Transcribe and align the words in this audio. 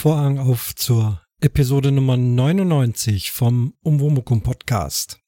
Vorhang 0.00 0.38
auf 0.38 0.74
zur 0.76 1.20
Episode 1.42 1.92
Nummer 1.92 2.16
99 2.16 3.32
vom 3.32 3.74
Umwomukum 3.82 4.42
Podcast. 4.42 5.20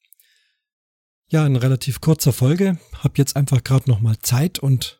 Ja, 1.29 1.45
in 1.45 1.57
relativ 1.57 2.01
kurzer 2.01 2.33
Folge. 2.33 2.79
Hab 3.03 3.19
jetzt 3.19 3.35
einfach 3.35 3.63
gerade 3.63 3.87
nochmal 3.87 4.17
Zeit 4.17 4.57
und 4.57 4.99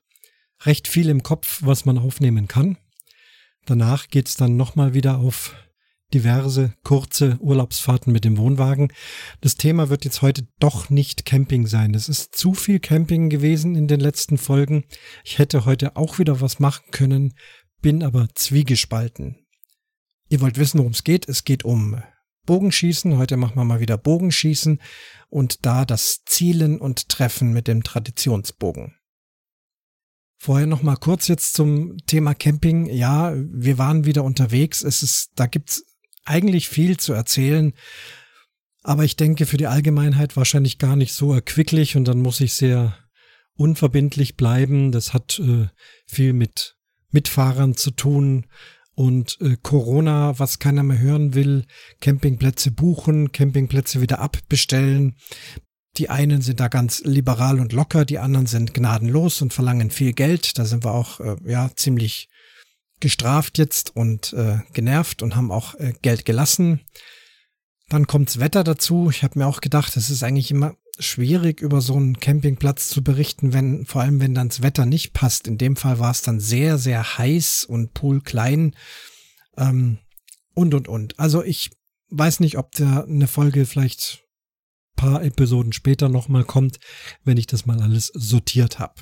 recht 0.62 0.88
viel 0.88 1.10
im 1.10 1.24
Kopf, 1.24 1.62
was 1.64 1.86
man 1.86 1.98
aufnehmen 1.98 2.48
kann. 2.48 2.78
Danach 3.66 4.10
geht's 4.10 4.36
dann 4.36 4.58
nochmal 4.58 4.94
wieder 4.94 5.18
auf 5.18 5.56
diverse 6.14 6.76
kurze 6.84 7.40
Urlaubsfahrten 7.40 8.14
mit 8.14 8.26
dem 8.26 8.38
Wohnwagen. 8.38 8.94
Das 9.42 9.56
Thema 9.56 9.90
wird 9.90 10.06
jetzt 10.06 10.22
heute 10.22 10.46
doch 10.60 10.92
nicht 10.92 11.26
Camping 11.26 11.66
sein. 11.66 11.96
Es 11.96 12.10
ist 12.10 12.36
zu 12.36 12.54
viel 12.54 12.80
Camping 12.80 13.32
gewesen 13.32 13.74
in 13.74 13.88
den 13.88 14.02
letzten 14.02 14.38
Folgen. 14.38 14.86
Ich 15.24 15.40
hätte 15.40 15.66
heute 15.66 15.96
auch 15.96 16.20
wieder 16.20 16.42
was 16.42 16.60
machen 16.60 16.86
können, 16.92 17.34
bin 17.82 18.04
aber 18.04 18.28
zwiegespalten. 18.36 19.43
Ihr 20.34 20.42
wollt 20.42 20.58
wissen, 20.58 20.80
worum 20.80 20.94
es 20.94 21.04
geht. 21.04 21.30
Es 21.30 21.44
geht 21.44 21.64
um 21.64 22.02
Bogenschießen. 22.48 23.18
Heute 23.18 23.38
machen 23.38 23.56
wir 23.56 23.66
mal 23.66 23.82
wieder 23.82 24.00
Bogenschießen 24.00 24.82
und 25.30 25.64
da 25.64 25.86
das 25.86 26.24
Zielen 26.26 26.82
und 26.82 27.08
Treffen 27.08 27.54
mit 27.54 27.68
dem 27.68 27.84
Traditionsbogen. 27.84 28.96
Vorher 30.40 30.66
noch 30.66 30.82
mal 30.82 30.96
kurz 30.96 31.28
jetzt 31.28 31.54
zum 31.54 31.98
Thema 32.08 32.34
Camping. 32.34 32.88
Ja, 32.88 33.36
wir 33.36 33.78
waren 33.78 34.06
wieder 34.06 34.24
unterwegs. 34.24 34.82
Es 34.82 35.04
ist, 35.04 35.34
da 35.36 35.46
gibt's 35.46 35.86
eigentlich 36.26 36.68
viel 36.68 36.98
zu 36.98 37.14
erzählen. 37.14 37.74
Aber 38.82 39.04
ich 39.04 39.16
denke 39.16 39.46
für 39.46 39.58
die 39.58 39.68
Allgemeinheit 39.68 40.36
wahrscheinlich 40.36 40.80
gar 40.80 40.96
nicht 40.96 41.14
so 41.14 41.32
erquicklich 41.32 41.96
und 41.96 42.06
dann 42.06 42.20
muss 42.20 42.42
ich 42.42 42.56
sehr 42.56 42.98
unverbindlich 43.54 44.36
bleiben. 44.36 44.92
Das 44.92 45.14
hat 45.14 45.38
äh, 45.38 45.68
viel 46.08 46.34
mit 46.34 46.76
Mitfahrern 47.12 47.78
zu 47.78 47.92
tun, 47.92 48.48
und 48.96 49.38
äh, 49.42 49.58
Corona, 49.62 50.38
was 50.40 50.60
keiner 50.60 50.84
mehr 50.84 51.00
hören 51.00 51.34
will, 51.34 51.66
Campingplätze 52.00 52.72
buchen, 52.72 53.32
Campingplätze 53.32 54.02
wieder 54.02 54.20
abbestellen. 54.20 55.16
Die 55.98 56.10
einen 56.10 56.42
sind 56.42 56.60
da 56.60 56.68
ganz 56.68 57.02
liberal 57.04 57.60
und 57.60 57.72
locker, 57.72 58.06
die 58.06 58.20
anderen 58.20 58.48
sind 58.48 58.74
gnadenlos 58.74 59.42
und 59.42 59.54
verlangen 59.54 59.92
viel 59.92 60.14
Geld. 60.14 60.58
Da 60.58 60.66
sind 60.66 60.84
wir 60.84 60.94
auch 60.94 61.20
äh, 61.20 61.36
ja 61.46 61.72
ziemlich 61.76 62.30
gestraft 63.00 63.58
jetzt 63.58 63.96
und 63.96 64.34
äh, 64.34 64.60
genervt 64.74 65.22
und 65.22 65.36
haben 65.36 65.52
auch 65.52 65.76
äh, 65.76 65.94
Geld 66.02 66.26
gelassen. 66.26 66.82
Dann 67.90 68.08
kommt's 68.08 68.40
Wetter 68.40 68.64
dazu. 68.64 69.10
Ich 69.10 69.24
habe 69.24 69.38
mir 69.40 69.46
auch 69.46 69.62
gedacht, 69.62 69.98
es 69.98 70.10
ist 70.10 70.24
eigentlich 70.24 70.52
immer 70.52 70.76
schwierig, 71.00 71.62
über 71.62 71.82
so 71.82 71.96
einen 71.96 72.20
Campingplatz 72.20 72.90
zu 72.90 73.04
berichten, 73.04 73.54
wenn, 73.54 73.86
vor 73.86 74.02
allem 74.02 74.20
wenn 74.20 74.36
dann 74.36 74.50
das 74.50 74.62
Wetter 74.62 74.86
nicht 74.86 75.14
passt. 75.14 75.48
In 75.48 75.58
dem 75.58 75.76
Fall 75.76 76.00
war 76.00 76.12
es 76.12 76.22
dann 76.22 76.40
sehr, 76.40 76.78
sehr 76.78 77.18
heiß 77.18 77.66
und 77.66 77.94
Pool 77.94 78.22
klein. 78.22 78.76
Ähm, 79.58 80.00
und, 80.54 80.74
und, 80.74 80.88
und. 80.88 81.20
Also 81.20 81.44
ich 81.44 81.72
weiß 82.10 82.40
nicht, 82.40 82.58
ob 82.58 82.72
da 82.74 83.02
eine 83.02 83.28
Folge 83.28 83.66
vielleicht 83.66 84.24
paar 84.96 85.24
Episoden 85.24 85.74
später 85.74 86.10
nochmal 86.10 86.44
kommt, 86.44 86.80
wenn 87.24 87.38
ich 87.38 87.48
das 87.48 87.66
mal 87.66 87.82
alles 87.82 88.08
sortiert 88.14 88.80
habe. 88.80 89.02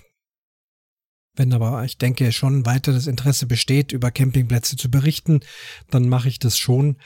Wenn 1.36 1.54
aber 1.54 1.84
ich 1.86 1.98
denke 1.98 2.32
schon 2.32 2.66
weiter 2.66 2.92
das 2.92 3.08
Interesse 3.08 3.46
besteht, 3.46 3.92
über 3.92 4.12
Campingplätze 4.12 4.76
zu 4.76 4.90
berichten, 4.90 5.42
dann 5.90 6.10
mache 6.10 6.28
ich 6.28 6.40
das 6.40 6.58
schon. 6.58 6.98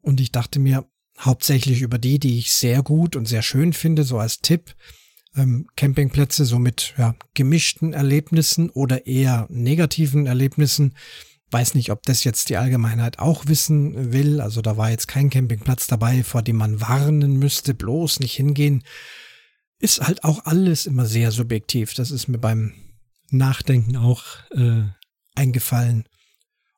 Und 0.00 0.20
ich 0.20 0.32
dachte 0.32 0.58
mir, 0.58 0.88
hauptsächlich 1.24 1.82
über 1.82 1.98
die, 1.98 2.18
die 2.18 2.38
ich 2.38 2.52
sehr 2.52 2.82
gut 2.82 3.16
und 3.16 3.26
sehr 3.26 3.42
schön 3.42 3.72
finde, 3.72 4.04
so 4.04 4.18
als 4.18 4.40
Tipp. 4.40 4.74
Ähm, 5.34 5.66
Campingplätze 5.76 6.44
so 6.44 6.58
mit 6.58 6.94
ja, 6.98 7.14
gemischten 7.34 7.94
Erlebnissen 7.94 8.68
oder 8.70 9.06
eher 9.06 9.46
negativen 9.48 10.26
Erlebnissen. 10.26 10.94
Weiß 11.50 11.74
nicht, 11.74 11.90
ob 11.90 12.02
das 12.02 12.24
jetzt 12.24 12.48
die 12.48 12.56
Allgemeinheit 12.56 13.18
auch 13.18 13.46
wissen 13.46 14.12
will. 14.12 14.40
Also 14.40 14.62
da 14.62 14.76
war 14.76 14.90
jetzt 14.90 15.08
kein 15.08 15.30
Campingplatz 15.30 15.86
dabei, 15.86 16.22
vor 16.22 16.42
dem 16.42 16.56
man 16.56 16.80
warnen 16.80 17.38
müsste, 17.38 17.72
bloß 17.74 18.20
nicht 18.20 18.34
hingehen. 18.34 18.82
Ist 19.78 20.00
halt 20.00 20.24
auch 20.24 20.44
alles 20.44 20.86
immer 20.86 21.06
sehr 21.06 21.30
subjektiv. 21.30 21.94
Das 21.94 22.10
ist 22.10 22.28
mir 22.28 22.38
beim 22.38 22.74
Nachdenken 23.30 23.96
auch 23.96 24.24
äh, 24.50 24.84
eingefallen. 25.34 26.04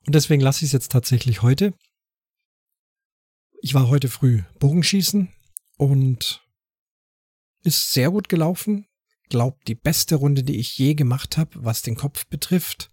Und 0.06 0.15
deswegen 0.15 0.43
lasse 0.43 0.65
ich 0.65 0.69
es 0.69 0.72
jetzt 0.72 0.93
tatsächlich 0.93 1.43
heute. 1.43 1.72
Ich 3.64 3.72
war 3.72 3.88
heute 3.88 4.10
früh 4.10 4.42
Bogenschießen 4.58 5.32
und 5.78 6.47
ist 7.62 7.94
sehr 7.94 8.10
gut 8.10 8.28
gelaufen. 8.28 8.86
Glaubt 9.30 9.66
die 9.69 9.75
beste 9.75 10.16
Runde, 10.16 10.42
die 10.42 10.58
ich 10.58 10.76
je 10.76 10.92
gemacht 10.92 11.38
habe, 11.38 11.64
was 11.64 11.80
den 11.80 11.94
Kopf 11.94 12.26
betrifft. 12.26 12.92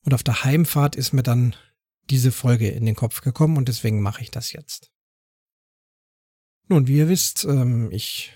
Und 0.00 0.14
auf 0.14 0.22
der 0.22 0.42
Heimfahrt 0.42 0.96
ist 0.96 1.12
mir 1.12 1.22
dann 1.22 1.54
diese 2.08 2.32
Folge 2.32 2.70
in 2.70 2.86
den 2.86 2.94
Kopf 2.94 3.20
gekommen 3.20 3.58
und 3.58 3.68
deswegen 3.68 4.00
mache 4.00 4.22
ich 4.22 4.30
das 4.30 4.52
jetzt. 4.52 4.90
Nun, 6.68 6.86
wie 6.86 6.96
ihr 6.96 7.10
wisst, 7.10 7.44
ähm, 7.44 7.90
ich 7.92 8.32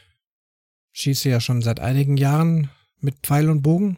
schieße 0.92 1.30
ja 1.30 1.40
schon 1.40 1.62
seit 1.62 1.80
einigen 1.80 2.18
Jahren 2.18 2.70
mit 2.98 3.20
Pfeil 3.22 3.48
und 3.48 3.62
Bogen 3.62 3.96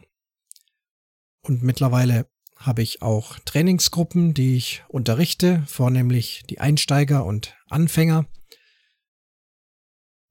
und 1.41 1.63
mittlerweile 1.63 2.31
habe 2.59 2.81
ich 2.81 3.01
auch 3.01 3.39
Trainingsgruppen, 3.39 4.33
die 4.33 4.55
ich 4.55 4.83
unterrichte, 4.87 5.63
vornehmlich 5.67 6.43
die 6.49 6.59
Einsteiger 6.59 7.25
und 7.25 7.55
Anfänger. 7.69 8.25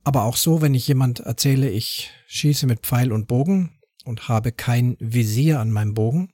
Aber 0.04 0.25
auch 0.25 0.37
so, 0.37 0.60
wenn 0.60 0.75
ich 0.75 0.87
jemand 0.87 1.20
erzähle, 1.20 1.70
ich 1.70 2.10
schieße 2.28 2.66
mit 2.66 2.81
Pfeil 2.81 3.12
und 3.12 3.26
Bogen 3.26 3.81
und 4.04 4.28
habe 4.28 4.53
kein 4.53 4.97
Visier 5.00 5.60
an 5.60 5.72
meinem 5.72 5.94
Bogen, 5.94 6.32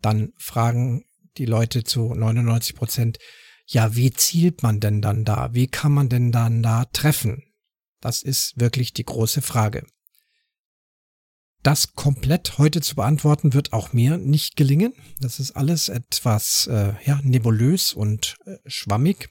dann 0.00 0.32
fragen 0.38 1.04
die 1.36 1.46
Leute 1.46 1.84
zu 1.84 2.14
99 2.14 2.74
Prozent, 2.74 3.18
ja, 3.66 3.94
wie 3.94 4.10
zielt 4.10 4.62
man 4.62 4.80
denn 4.80 5.00
dann 5.00 5.24
da? 5.24 5.52
Wie 5.52 5.68
kann 5.68 5.92
man 5.92 6.08
denn 6.08 6.32
dann 6.32 6.62
da 6.62 6.86
treffen? 6.86 7.44
Das 8.00 8.22
ist 8.22 8.58
wirklich 8.58 8.92
die 8.92 9.04
große 9.04 9.42
Frage. 9.42 9.86
Das 11.62 11.94
komplett 11.94 12.56
heute 12.56 12.80
zu 12.80 12.94
beantworten 12.94 13.52
wird 13.52 13.74
auch 13.74 13.92
mir 13.92 14.16
nicht 14.16 14.56
gelingen. 14.56 14.94
Das 15.20 15.38
ist 15.40 15.52
alles 15.52 15.90
etwas 15.90 16.66
äh, 16.68 16.94
ja, 17.04 17.20
nebulös 17.22 17.92
und 17.92 18.36
äh, 18.46 18.56
schwammig. 18.66 19.28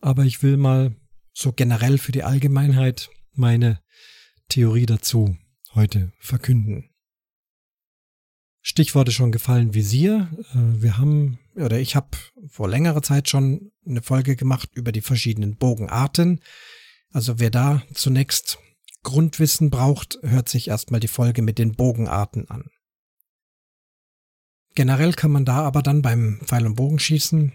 Aber 0.00 0.24
ich 0.24 0.42
will 0.42 0.56
mal 0.56 0.96
so 1.32 1.52
generell 1.52 1.98
für 1.98 2.10
die 2.10 2.24
Allgemeinheit 2.24 3.10
meine 3.32 3.80
Theorie 4.48 4.86
dazu 4.86 5.36
heute 5.74 6.12
verkünden. 6.18 6.90
Stichworte 8.60 9.12
schon 9.12 9.30
gefallen 9.30 9.74
Visier. 9.74 10.28
Äh, 10.52 10.82
wir 10.82 10.98
haben, 10.98 11.38
oder 11.54 11.78
ich 11.78 11.94
habe 11.94 12.18
vor 12.48 12.68
längerer 12.68 13.02
Zeit 13.02 13.28
schon 13.28 13.70
eine 13.86 14.02
Folge 14.02 14.34
gemacht 14.34 14.70
über 14.74 14.90
die 14.90 15.02
verschiedenen 15.02 15.56
Bogenarten. 15.56 16.40
Also 17.12 17.38
wer 17.38 17.50
da 17.50 17.82
zunächst 17.94 18.58
Grundwissen 19.02 19.70
braucht, 19.70 20.18
hört 20.22 20.48
sich 20.48 20.68
erstmal 20.68 21.00
die 21.00 21.08
Folge 21.08 21.42
mit 21.42 21.58
den 21.58 21.74
Bogenarten 21.74 22.48
an. 22.48 22.70
Generell 24.74 25.12
kann 25.12 25.30
man 25.30 25.44
da 25.44 25.62
aber 25.62 25.82
dann 25.82 26.02
beim 26.02 26.40
Pfeil- 26.44 26.66
und 26.66 26.76
Bogenschießen 26.76 27.52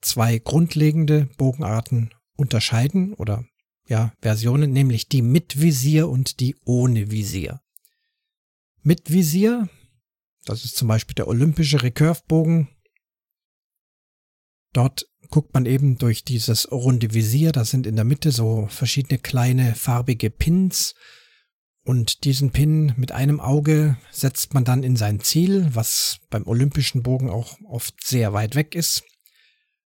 zwei 0.00 0.38
grundlegende 0.38 1.26
Bogenarten 1.36 2.14
unterscheiden 2.36 3.14
oder 3.14 3.44
ja, 3.86 4.12
Versionen, 4.20 4.72
nämlich 4.72 5.08
die 5.08 5.22
mit 5.22 5.60
Visier 5.60 6.08
und 6.08 6.40
die 6.40 6.56
ohne 6.64 7.10
Visier. 7.10 7.60
Mit 8.82 9.10
Visier, 9.10 9.68
das 10.44 10.64
ist 10.64 10.76
zum 10.76 10.88
Beispiel 10.88 11.14
der 11.14 11.28
olympische 11.28 11.82
Recurve-Bogen. 11.82 12.68
Dort 14.72 15.09
guckt 15.30 15.54
man 15.54 15.66
eben 15.66 15.96
durch 15.98 16.24
dieses 16.24 16.70
runde 16.70 17.14
Visier. 17.14 17.52
Da 17.52 17.64
sind 17.64 17.86
in 17.86 17.96
der 17.96 18.04
Mitte 18.04 18.32
so 18.32 18.66
verschiedene 18.68 19.18
kleine 19.18 19.74
farbige 19.74 20.30
Pins. 20.30 20.94
Und 21.82 22.24
diesen 22.24 22.50
Pin 22.50 22.92
mit 22.96 23.12
einem 23.12 23.40
Auge 23.40 23.96
setzt 24.10 24.52
man 24.52 24.64
dann 24.64 24.82
in 24.82 24.96
sein 24.96 25.20
Ziel, 25.20 25.68
was 25.72 26.18
beim 26.28 26.46
olympischen 26.46 27.02
Bogen 27.02 27.30
auch 27.30 27.56
oft 27.64 27.94
sehr 28.04 28.32
weit 28.32 28.54
weg 28.54 28.74
ist. 28.74 29.02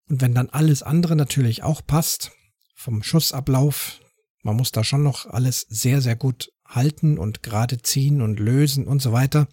Und 0.10 0.22
wenn 0.22 0.36
dann 0.36 0.50
alles 0.50 0.84
andere 0.84 1.16
natürlich 1.16 1.64
auch 1.64 1.86
passt, 1.86 2.32
vom 2.76 3.04
Schussablauf, 3.04 4.00
man 4.44 4.56
muss 4.56 4.72
da 4.72 4.84
schon 4.84 5.04
noch 5.04 5.26
alles 5.26 5.62
sehr, 5.70 6.02
sehr 6.02 6.16
gut 6.16 6.52
halten 6.66 7.18
und 7.18 7.42
gerade 7.44 7.82
ziehen 7.82 8.22
und 8.22 8.40
lösen 8.40 8.86
und 8.86 9.02
so 9.02 9.12
weiter, 9.12 9.48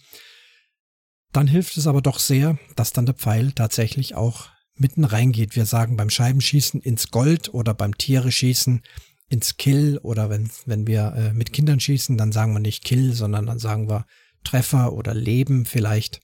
dann 1.31 1.47
hilft 1.47 1.77
es 1.77 1.87
aber 1.87 2.01
doch 2.01 2.19
sehr, 2.19 2.57
dass 2.75 2.93
dann 2.93 3.05
der 3.05 3.15
Pfeil 3.15 3.51
tatsächlich 3.51 4.15
auch 4.15 4.49
mitten 4.75 5.03
reingeht. 5.03 5.55
Wir 5.55 5.65
sagen 5.65 5.97
beim 5.97 6.09
Scheibenschießen 6.09 6.81
ins 6.81 7.11
Gold 7.11 7.53
oder 7.53 7.73
beim 7.73 7.97
Tiere 7.97 8.31
schießen 8.31 8.81
ins 9.27 9.57
Kill 9.57 9.97
oder 9.99 10.29
wenn, 10.29 10.49
wenn 10.65 10.85
wir 10.87 11.13
äh, 11.15 11.33
mit 11.33 11.53
Kindern 11.53 11.79
schießen, 11.79 12.17
dann 12.17 12.31
sagen 12.31 12.53
wir 12.53 12.59
nicht 12.59 12.83
Kill, 12.83 13.13
sondern 13.13 13.45
dann 13.45 13.59
sagen 13.59 13.89
wir 13.89 14.05
Treffer 14.43 14.93
oder 14.93 15.13
Leben 15.13 15.65
vielleicht. 15.65 16.21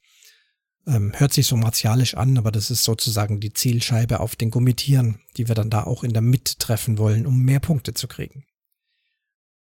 Ähm, 0.88 1.12
hört 1.16 1.34
sich 1.34 1.48
so 1.48 1.58
martialisch 1.58 2.16
an, 2.16 2.38
aber 2.38 2.52
das 2.52 2.72
ist 2.72 2.84
sozusagen 2.84 3.40
die 3.40 3.54
Zielscheibe 3.54 4.20
auf 4.20 4.36
den 4.36 4.52
Gummitieren, 4.52 5.22
die 5.38 5.48
wir 5.48 5.56
dann 5.56 5.70
da 5.70 5.84
auch 5.84 6.04
in 6.04 6.14
der 6.14 6.22
Mitte 6.22 6.58
treffen 6.58 6.98
wollen, 6.98 7.26
um 7.26 7.44
mehr 7.44 7.60
Punkte 7.60 7.94
zu 7.94 8.08
kriegen. 8.08 8.46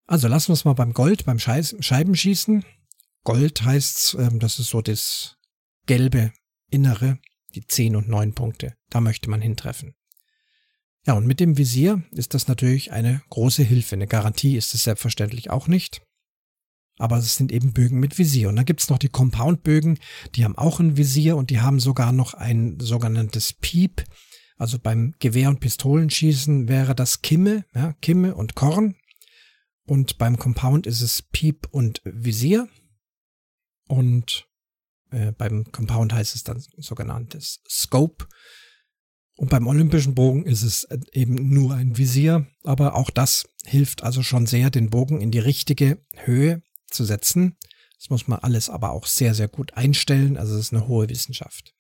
Also 0.07 0.29
lassen 0.29 0.49
wir 0.49 0.55
es 0.55 0.65
mal 0.65 0.75
beim 0.75 0.95
Gold, 0.95 1.25
beim 1.25 1.39
Scheibenschießen. 1.39 2.65
Gold 3.25 3.63
heißt, 3.63 4.17
ähm, 4.19 4.39
das 4.39 4.59
ist 4.59 4.69
so 4.69 4.83
das 4.83 5.37
gelbe 5.87 6.33
Innere 6.71 7.19
die 7.53 7.67
10 7.67 7.97
und 7.97 8.09
9 8.09 8.35
Punkte. 8.35 8.75
Da 8.91 9.01
möchte 9.01 9.31
man 9.31 9.41
hintreffen. 9.41 9.95
Ja, 11.07 11.15
und 11.15 11.27
mit 11.27 11.41
dem 11.41 11.59
Visier 11.59 12.03
ist 12.13 12.35
das 12.35 12.47
natürlich 12.47 12.93
eine 12.93 13.23
große 13.31 13.63
Hilfe. 13.63 13.97
Eine 13.97 14.07
Garantie 14.07 14.57
ist 14.57 14.75
es 14.75 14.85
selbstverständlich 14.85 15.51
auch 15.51 15.67
nicht. 15.67 16.03
Aber 16.99 17.17
es 17.17 17.35
sind 17.37 17.51
eben 17.51 17.73
Bögen 17.73 17.99
mit 17.99 18.19
Visier. 18.19 18.49
Und 18.49 18.57
dann 18.57 18.65
gibt's 18.65 18.89
noch 18.89 18.99
die 18.99 19.09
Compound-Bögen, 19.09 19.99
die 20.35 20.45
haben 20.45 20.57
auch 20.57 20.79
ein 20.79 20.97
Visier 20.97 21.37
und 21.37 21.51
die 21.51 21.61
haben 21.61 21.81
sogar 21.81 22.13
noch 22.13 22.35
ein 22.35 22.79
sogenanntes 22.81 23.55
Piep. 23.55 24.05
Also 24.57 24.79
beim 24.79 25.15
Gewehr- 25.19 25.49
und 25.49 25.59
Pistolenschießen 25.59 26.69
wäre 26.69 26.95
das 26.95 27.23
Kimme, 27.23 27.65
ja, 27.75 27.95
Kimme 28.01 28.37
und 28.37 28.55
Korn. 28.55 28.95
Und 29.85 30.19
beim 30.19 30.39
Compound 30.39 30.87
ist 30.87 31.01
es 31.01 31.23
Piep 31.23 31.67
und 31.71 32.01
Visier. 32.05 32.69
Und 33.89 34.47
äh, 35.13 35.33
beim 35.33 35.71
Compound 35.71 36.13
heißt 36.13 36.35
es 36.35 36.45
dann 36.45 36.63
sogenanntes 36.77 37.61
Scope. 37.69 38.27
Und 39.37 39.51
beim 39.51 39.67
olympischen 39.67 40.15
Bogen 40.15 40.45
ist 40.45 40.63
es 40.63 40.85
äh, 40.85 40.99
eben 41.13 41.51
nur 41.51 41.75
ein 41.75 41.97
Visier, 41.97 42.47
aber 42.65 42.95
auch 42.95 43.11
das 43.11 43.49
hilft 43.65 44.03
also 44.03 44.23
schon 44.23 44.47
sehr, 44.47 44.71
den 44.71 44.91
Bogen 44.91 45.21
in 45.21 45.31
die 45.31 45.39
richtige 45.39 45.99
Höhe 46.25 46.63
zu 46.89 47.05
setzen. 47.05 47.57
Das 47.99 48.11
muss 48.11 48.27
man 48.29 48.41
alles 48.41 48.69
aber 48.69 48.91
auch 48.91 49.07
sehr, 49.07 49.35
sehr 49.35 49.49
gut 49.49 49.75
einstellen. 49.75 50.37
Also 50.37 50.55
es 50.55 50.67
ist 50.67 50.73
eine 50.73 50.89
hohe 50.89 51.09
Wissenschaft. 51.09 51.73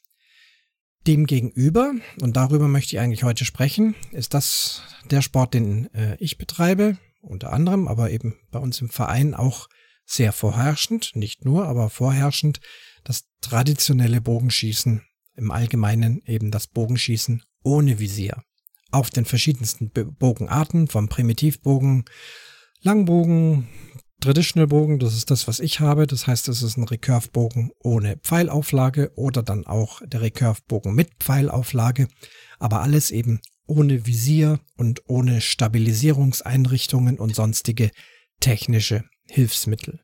Demgegenüber, 1.07 1.95
und 2.21 2.37
darüber 2.37 2.69
möchte 2.69 2.95
ich 2.95 3.01
eigentlich 3.01 3.25
heute 3.25 3.45
sprechen, 3.45 3.97
ist 4.13 4.35
das 4.35 4.83
der 5.11 5.21
Sport, 5.21 5.55
den 5.55 5.93
äh, 5.95 6.17
ich 6.21 6.39
betreibe, 6.39 6.97
unter 7.21 7.53
anderem, 7.53 7.89
aber 7.89 8.11
eben 8.11 8.37
bei 8.53 8.61
uns 8.61 8.81
im 8.81 8.89
Verein 8.89 9.35
auch 9.35 9.69
sehr 10.05 10.33
vorherrschend, 10.33 11.17
nicht 11.17 11.45
nur, 11.45 11.67
aber 11.67 11.91
vorherrschend, 11.91 12.61
das 13.05 13.25
traditionelle 13.41 14.21
Bogenschießen, 14.21 15.03
im 15.37 15.51
Allgemeinen 15.51 16.23
eben 16.27 16.51
das 16.51 16.67
Bogenschießen 16.67 17.43
ohne 17.63 17.99
Visier. 17.99 18.43
Auf 18.91 19.11
den 19.11 19.25
verschiedensten 19.25 19.91
Bogenarten, 19.91 20.89
vom 20.89 21.09
Primitivbogen, 21.09 22.05
Langbogen, 22.83 23.69
Traditional 24.21 24.69
Bogen, 24.69 24.99
das 25.01 25.17
ist 25.17 25.31
das, 25.31 25.49
was 25.49 25.59
ich 25.59 25.81
habe. 25.81 26.07
Das 26.07 26.27
heißt, 26.27 26.49
es 26.49 26.63
ist 26.63 26.77
ein 26.77 26.85
Recurve-Bogen 26.85 27.73
ohne 27.83 28.19
Pfeilauflage 28.19 29.11
oder 29.17 29.43
dann 29.43 29.67
auch 29.67 30.01
der 30.05 30.21
Recurve-Bogen 30.21 30.95
mit 30.95 31.11
Pfeilauflage. 31.19 32.07
Aber 32.61 32.83
alles 32.83 33.11
eben 33.11 33.41
ohne 33.67 34.07
Visier 34.07 34.61
und 34.77 35.03
ohne 35.09 35.41
Stabilisierungseinrichtungen 35.41 37.19
und 37.19 37.35
sonstige 37.35 37.91
technische 38.39 39.05
Hilfsmittel. 39.29 40.01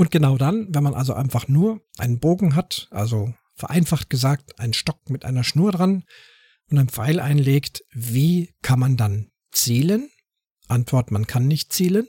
Und 0.00 0.10
genau 0.10 0.38
dann, 0.38 0.74
wenn 0.74 0.82
man 0.82 0.94
also 0.94 1.12
einfach 1.12 1.46
nur 1.46 1.82
einen 1.98 2.20
Bogen 2.20 2.54
hat, 2.54 2.88
also 2.90 3.34
vereinfacht 3.54 4.08
gesagt 4.08 4.58
einen 4.58 4.72
Stock 4.72 5.10
mit 5.10 5.26
einer 5.26 5.44
Schnur 5.44 5.72
dran 5.72 6.04
und 6.70 6.78
einen 6.78 6.88
Pfeil 6.88 7.20
einlegt, 7.20 7.84
wie 7.92 8.54
kann 8.62 8.78
man 8.78 8.96
dann 8.96 9.30
zielen? 9.52 10.08
Antwort, 10.68 11.10
man 11.10 11.26
kann 11.26 11.46
nicht 11.46 11.74
zielen. 11.74 12.08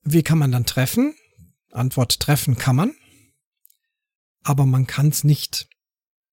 Wie 0.00 0.22
kann 0.22 0.38
man 0.38 0.50
dann 0.50 0.64
treffen? 0.64 1.14
Antwort, 1.72 2.20
treffen 2.20 2.56
kann 2.56 2.76
man. 2.76 2.94
Aber 4.44 4.64
man 4.64 4.86
kann 4.86 5.08
es 5.08 5.24
nicht 5.24 5.68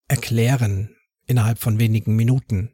erklären 0.07 0.95
innerhalb 1.27 1.59
von 1.59 1.77
wenigen 1.77 2.15
Minuten. 2.15 2.72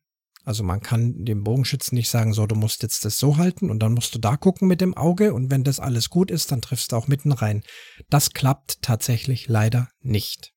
Also 0.49 0.63
man 0.63 0.81
kann 0.81 1.25
dem 1.25 1.43
Bogenschützen 1.43 1.95
nicht 1.95 2.09
sagen, 2.09 2.33
so, 2.33 2.47
du 2.47 2.55
musst 2.55 2.81
jetzt 2.81 3.05
das 3.05 3.19
so 3.19 3.37
halten 3.37 3.69
und 3.69 3.83
dann 3.83 3.93
musst 3.93 4.15
du 4.15 4.19
da 4.19 4.35
gucken 4.35 4.67
mit 4.67 4.81
dem 4.81 4.97
Auge 4.97 5.35
und 5.35 5.51
wenn 5.51 5.63
das 5.63 5.79
alles 5.79 6.09
gut 6.09 6.31
ist, 6.31 6.51
dann 6.51 6.59
triffst 6.59 6.91
du 6.91 6.95
auch 6.95 7.07
mitten 7.07 7.31
rein. 7.31 7.61
Das 8.09 8.31
klappt 8.31 8.81
tatsächlich 8.81 9.47
leider 9.47 9.89
nicht. 9.99 10.55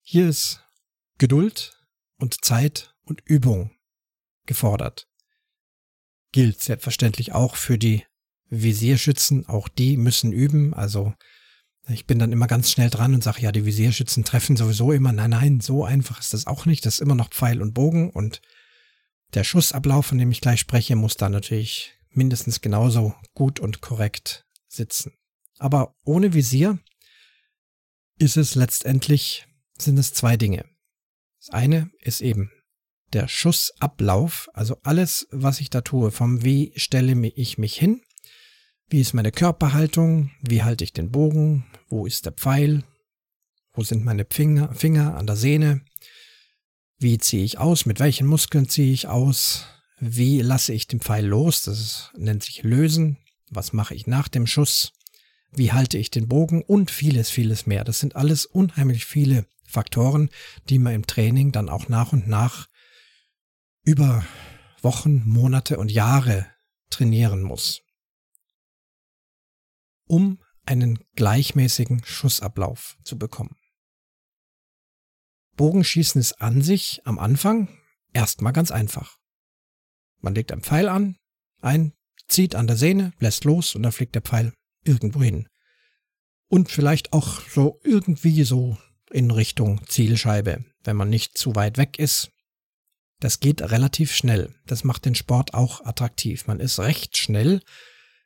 Hier 0.00 0.26
ist 0.26 0.64
Geduld 1.18 1.78
und 2.16 2.46
Zeit 2.46 2.94
und 3.04 3.20
Übung 3.26 3.72
gefordert. 4.46 5.06
Gilt 6.32 6.62
selbstverständlich 6.62 7.32
auch 7.32 7.56
für 7.56 7.76
die 7.76 8.06
Visierschützen, 8.48 9.44
auch 9.46 9.68
die 9.68 9.98
müssen 9.98 10.32
üben. 10.32 10.72
Also 10.72 11.12
ich 11.88 12.06
bin 12.06 12.18
dann 12.18 12.32
immer 12.32 12.46
ganz 12.46 12.70
schnell 12.70 12.88
dran 12.88 13.12
und 13.12 13.22
sage, 13.22 13.42
ja, 13.42 13.52
die 13.52 13.66
Visierschützen 13.66 14.24
treffen 14.24 14.56
sowieso 14.56 14.92
immer. 14.92 15.12
Nein, 15.12 15.28
nein, 15.28 15.60
so 15.60 15.84
einfach 15.84 16.20
ist 16.20 16.32
das 16.32 16.46
auch 16.46 16.64
nicht. 16.64 16.86
Das 16.86 16.94
ist 16.94 17.00
immer 17.00 17.14
noch 17.14 17.28
Pfeil 17.28 17.60
und 17.60 17.74
Bogen 17.74 18.08
und 18.08 18.40
der 19.34 19.44
Schussablauf, 19.44 20.06
von 20.06 20.18
dem 20.18 20.30
ich 20.30 20.40
gleich 20.40 20.60
spreche, 20.60 20.96
muss 20.96 21.16
da 21.16 21.28
natürlich 21.28 21.94
mindestens 22.10 22.60
genauso 22.60 23.14
gut 23.34 23.60
und 23.60 23.80
korrekt 23.80 24.44
sitzen. 24.68 25.12
Aber 25.58 25.94
ohne 26.04 26.34
Visier 26.34 26.78
ist 28.18 28.36
es 28.36 28.54
letztendlich, 28.54 29.46
sind 29.78 29.98
es 29.98 30.12
zwei 30.12 30.36
Dinge. 30.36 30.64
Das 31.40 31.50
eine 31.50 31.90
ist 32.00 32.20
eben 32.20 32.50
der 33.12 33.28
Schussablauf, 33.28 34.48
also 34.54 34.78
alles, 34.82 35.26
was 35.30 35.60
ich 35.60 35.70
da 35.70 35.82
tue, 35.82 36.10
vom 36.10 36.44
wie 36.44 36.72
stelle 36.76 37.14
ich 37.28 37.58
mich 37.58 37.74
hin, 37.76 38.02
wie 38.88 39.00
ist 39.00 39.14
meine 39.14 39.32
Körperhaltung? 39.32 40.30
Wie 40.40 40.62
halte 40.62 40.84
ich 40.84 40.92
den 40.92 41.10
Bogen? 41.10 41.64
Wo 41.88 42.06
ist 42.06 42.26
der 42.26 42.32
Pfeil? 42.32 42.84
Wo 43.72 43.82
sind 43.82 44.04
meine 44.04 44.26
Finger, 44.30 44.72
Finger 44.74 45.16
an 45.16 45.26
der 45.26 45.36
Sehne? 45.36 45.80
Wie 46.98 47.18
ziehe 47.18 47.44
ich 47.44 47.58
aus? 47.58 47.86
Mit 47.86 48.00
welchen 48.00 48.26
Muskeln 48.26 48.68
ziehe 48.68 48.92
ich 48.92 49.08
aus? 49.08 49.66
Wie 49.98 50.40
lasse 50.40 50.72
ich 50.72 50.86
den 50.86 51.00
Pfeil 51.00 51.26
los? 51.26 51.62
Das 51.62 52.10
nennt 52.16 52.42
sich 52.42 52.62
Lösen. 52.62 53.18
Was 53.50 53.72
mache 53.72 53.94
ich 53.94 54.06
nach 54.06 54.28
dem 54.28 54.46
Schuss? 54.46 54.92
Wie 55.50 55.72
halte 55.72 55.98
ich 55.98 56.10
den 56.10 56.28
Bogen? 56.28 56.62
Und 56.62 56.90
vieles, 56.90 57.30
vieles 57.30 57.66
mehr. 57.66 57.84
Das 57.84 58.00
sind 58.00 58.16
alles 58.16 58.46
unheimlich 58.46 59.04
viele 59.04 59.46
Faktoren, 59.66 60.30
die 60.68 60.78
man 60.78 60.94
im 60.94 61.06
Training 61.06 61.52
dann 61.52 61.68
auch 61.68 61.88
nach 61.88 62.12
und 62.12 62.26
nach 62.28 62.68
über 63.84 64.24
Wochen, 64.82 65.22
Monate 65.26 65.78
und 65.78 65.90
Jahre 65.90 66.46
trainieren 66.90 67.42
muss 67.42 67.84
um 70.06 70.38
einen 70.66 70.98
gleichmäßigen 71.14 72.04
Schussablauf 72.04 72.96
zu 73.04 73.18
bekommen. 73.18 73.56
Bogenschießen 75.56 76.20
ist 76.20 76.40
an 76.40 76.62
sich 76.62 77.00
am 77.04 77.18
Anfang 77.18 77.68
erstmal 78.12 78.52
ganz 78.52 78.70
einfach. 78.70 79.18
Man 80.20 80.34
legt 80.34 80.52
einen 80.52 80.62
Pfeil 80.62 80.88
an, 80.88 81.16
ein, 81.60 81.92
zieht 82.28 82.54
an 82.54 82.66
der 82.66 82.76
Sehne, 82.76 83.12
lässt 83.18 83.44
los 83.44 83.74
und 83.74 83.82
dann 83.82 83.92
fliegt 83.92 84.14
der 84.14 84.22
Pfeil 84.22 84.52
irgendwo 84.84 85.22
hin. 85.22 85.48
Und 86.48 86.70
vielleicht 86.70 87.12
auch 87.12 87.40
so 87.48 87.80
irgendwie 87.84 88.44
so 88.44 88.78
in 89.10 89.30
Richtung 89.30 89.80
Zielscheibe, 89.86 90.64
wenn 90.82 90.96
man 90.96 91.10
nicht 91.10 91.36
zu 91.36 91.54
weit 91.54 91.78
weg 91.78 91.98
ist. 91.98 92.30
Das 93.20 93.40
geht 93.40 93.62
relativ 93.62 94.12
schnell. 94.12 94.54
Das 94.66 94.84
macht 94.84 95.04
den 95.04 95.14
Sport 95.14 95.54
auch 95.54 95.84
attraktiv. 95.84 96.46
Man 96.46 96.60
ist 96.60 96.78
recht 96.78 97.16
schnell 97.16 97.60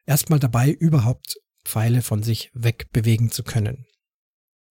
erstmal 0.06 0.38
dabei, 0.40 0.70
überhaupt 0.70 1.36
Pfeile 1.64 2.02
von 2.02 2.22
sich 2.22 2.50
wegbewegen 2.54 3.30
zu 3.30 3.42
können. 3.42 3.87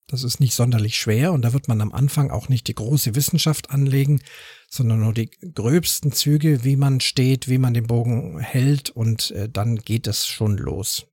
Das 0.08 0.24
ist 0.24 0.40
nicht 0.40 0.56
sonderlich 0.56 0.98
schwer 0.98 1.34
und 1.34 1.42
da 1.42 1.52
wird 1.52 1.68
man 1.68 1.82
am 1.82 1.92
Anfang 1.92 2.32
auch 2.32 2.48
nicht 2.48 2.70
die 2.70 2.76
große 2.76 3.16
Wissenschaft 3.16 3.72
anlegen, 3.72 4.22
sondern 4.70 5.02
nur 5.02 5.14
die 5.14 5.30
gröbsten 5.30 6.14
Züge, 6.14 6.64
wie 6.64 6.78
man 6.78 7.02
steht, 7.02 7.50
wie 7.50 7.58
man 7.58 7.74
den 7.74 7.88
Bogen 7.88 8.40
hält 8.40 8.90
und 8.90 9.32
äh, 9.32 9.50
dann 9.50 9.76
geht 9.76 10.08
es 10.08 10.26
schon 10.26 10.58
los. 10.58 11.08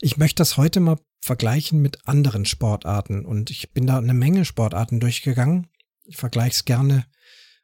Ich 0.00 0.18
möchte 0.18 0.42
das 0.42 0.58
heute 0.58 0.80
mal 0.80 0.98
vergleichen 1.22 1.80
mit 1.80 2.06
anderen 2.06 2.44
Sportarten 2.44 3.24
und 3.24 3.50
ich 3.50 3.72
bin 3.72 3.86
da 3.86 3.96
eine 3.96 4.12
Menge 4.12 4.44
Sportarten 4.44 5.00
durchgegangen. 5.00 5.68
Ich 6.04 6.18
vergleiche 6.18 6.56
es 6.56 6.64
gerne 6.66 7.06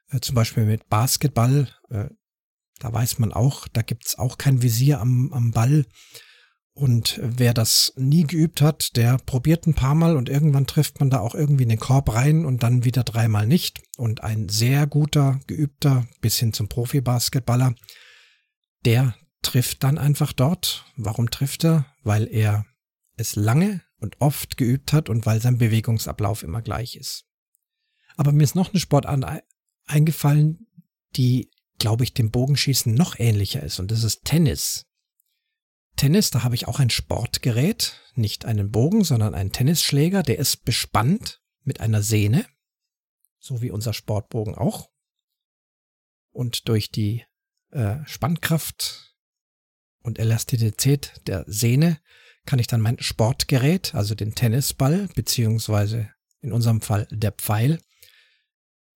äh, 0.09 0.21
zum 0.21 0.33
Beispiel 0.33 0.65
mit 0.65 0.89
Basketball. 0.89 1.69
Äh, 1.89 2.09
da 2.79 2.91
weiß 2.91 3.19
man 3.19 3.31
auch, 3.31 3.67
da 3.67 3.83
gibt's 3.83 4.17
auch 4.17 4.39
kein 4.39 4.63
Visier 4.63 4.99
am, 4.99 5.31
am 5.33 5.51
Ball. 5.51 5.85
Und 6.73 7.19
wer 7.21 7.53
das 7.53 7.93
nie 7.97 8.23
geübt 8.23 8.61
hat, 8.61 8.95
der 8.95 9.17
probiert 9.17 9.67
ein 9.67 9.73
paar 9.73 9.93
Mal 9.93 10.15
und 10.15 10.29
irgendwann 10.29 10.67
trifft 10.67 10.99
man 10.99 11.09
da 11.09 11.19
auch 11.19 11.35
irgendwie 11.35 11.63
in 11.63 11.69
den 11.69 11.79
Korb 11.79 12.13
rein 12.13 12.45
und 12.45 12.63
dann 12.63 12.85
wieder 12.85 13.03
dreimal 13.03 13.45
nicht. 13.45 13.81
Und 13.97 14.23
ein 14.23 14.47
sehr 14.47 14.87
guter, 14.87 15.41
geübter, 15.47 16.07
bis 16.21 16.37
hin 16.37 16.53
zum 16.53 16.69
Profi-Basketballer, 16.69 17.75
der 18.85 19.15
trifft 19.41 19.83
dann 19.83 19.97
einfach 19.97 20.31
dort. 20.31 20.85
Warum 20.95 21.29
trifft 21.29 21.65
er? 21.65 21.85
Weil 22.03 22.27
er 22.31 22.65
es 23.17 23.35
lange 23.35 23.81
und 23.99 24.19
oft 24.19 24.57
geübt 24.57 24.93
hat 24.93 25.09
und 25.09 25.25
weil 25.25 25.41
sein 25.41 25.57
Bewegungsablauf 25.57 26.41
immer 26.41 26.61
gleich 26.61 26.95
ist. 26.95 27.25
Aber 28.15 28.31
mir 28.31 28.43
ist 28.43 28.55
noch 28.55 28.71
eine 28.71 28.79
Sportart 28.79 29.43
eingefallen, 29.85 30.67
die, 31.15 31.51
glaube 31.79 32.03
ich, 32.03 32.13
dem 32.13 32.31
Bogenschießen 32.31 32.93
noch 32.93 33.19
ähnlicher 33.19 33.61
ist 33.61 33.79
und 33.79 33.91
das 33.91 34.03
ist 34.03 34.23
Tennis. 34.23 34.85
Tennis, 35.95 36.31
da 36.31 36.43
habe 36.43 36.55
ich 36.55 36.67
auch 36.67 36.79
ein 36.79 36.89
Sportgerät, 36.89 38.01
nicht 38.15 38.45
einen 38.45 38.71
Bogen, 38.71 39.03
sondern 39.03 39.35
einen 39.35 39.51
Tennisschläger, 39.51 40.23
der 40.23 40.39
ist 40.39 40.65
bespannt 40.65 41.41
mit 41.63 41.79
einer 41.79 42.01
Sehne, 42.01 42.45
so 43.39 43.61
wie 43.61 43.71
unser 43.71 43.93
Sportbogen 43.93 44.55
auch. 44.55 44.89
Und 46.31 46.67
durch 46.67 46.91
die 46.91 47.25
äh, 47.71 47.97
Spannkraft 48.05 49.15
und 50.01 50.17
Elastizität 50.17 51.21
der 51.27 51.45
Sehne 51.47 51.99
kann 52.45 52.59
ich 52.59 52.67
dann 52.67 52.81
mein 52.81 52.99
Sportgerät, 52.99 53.93
also 53.93 54.15
den 54.15 54.33
Tennisball 54.33 55.07
beziehungsweise 55.15 56.09
in 56.41 56.51
unserem 56.51 56.81
Fall 56.81 57.07
der 57.11 57.31
Pfeil, 57.31 57.79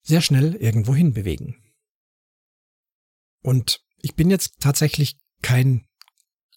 sehr 0.01 0.21
schnell 0.21 0.55
irgendwo 0.55 0.95
hin 0.95 1.13
bewegen. 1.13 1.61
Und 3.41 3.81
ich 3.97 4.15
bin 4.15 4.29
jetzt 4.29 4.59
tatsächlich 4.59 5.17
kein 5.41 5.87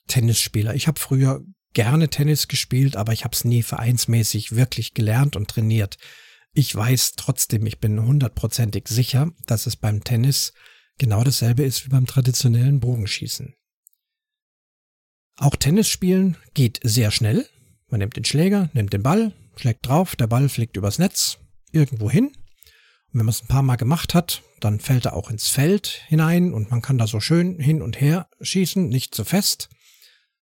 Tennisspieler. 0.08 0.74
Ich 0.74 0.88
habe 0.88 0.98
früher 0.98 1.42
gerne 1.72 2.08
Tennis 2.08 2.48
gespielt, 2.48 2.96
aber 2.96 3.12
ich 3.12 3.24
habe 3.24 3.34
es 3.34 3.44
nie 3.44 3.62
vereinsmäßig 3.62 4.56
wirklich 4.56 4.94
gelernt 4.94 5.36
und 5.36 5.48
trainiert. 5.48 5.96
Ich 6.52 6.74
weiß 6.74 7.12
trotzdem, 7.16 7.66
ich 7.66 7.78
bin 7.78 8.02
hundertprozentig 8.02 8.88
sicher, 8.88 9.30
dass 9.46 9.66
es 9.66 9.76
beim 9.76 10.02
Tennis 10.02 10.52
genau 10.98 11.22
dasselbe 11.22 11.62
ist 11.62 11.84
wie 11.84 11.90
beim 11.90 12.06
traditionellen 12.06 12.80
Bogenschießen. 12.80 13.54
Auch 15.36 15.54
Tennis 15.54 15.88
spielen 15.88 16.36
geht 16.54 16.80
sehr 16.82 17.12
schnell. 17.12 17.48
Man 17.88 18.00
nimmt 18.00 18.16
den 18.16 18.24
Schläger, 18.24 18.70
nimmt 18.72 18.92
den 18.92 19.04
Ball, 19.04 19.32
schlägt 19.56 19.86
drauf, 19.86 20.16
der 20.16 20.26
Ball 20.26 20.48
fliegt 20.48 20.76
übers 20.76 20.98
Netz 20.98 21.38
irgendwo 21.70 22.10
hin. 22.10 22.26
Und 22.26 23.20
wenn 23.20 23.26
man 23.26 23.28
es 23.28 23.42
ein 23.42 23.48
paar 23.48 23.62
Mal 23.62 23.76
gemacht 23.76 24.14
hat, 24.14 24.42
dann 24.60 24.80
fällt 24.80 25.06
er 25.06 25.14
auch 25.14 25.30
ins 25.30 25.48
Feld 25.48 26.02
hinein 26.08 26.52
und 26.52 26.70
man 26.70 26.82
kann 26.82 26.98
da 26.98 27.06
so 27.06 27.20
schön 27.20 27.58
hin 27.60 27.82
und 27.82 28.00
her 28.00 28.28
schießen, 28.40 28.88
nicht 28.88 29.14
zu 29.14 29.22
so 29.22 29.28
fest. 29.28 29.68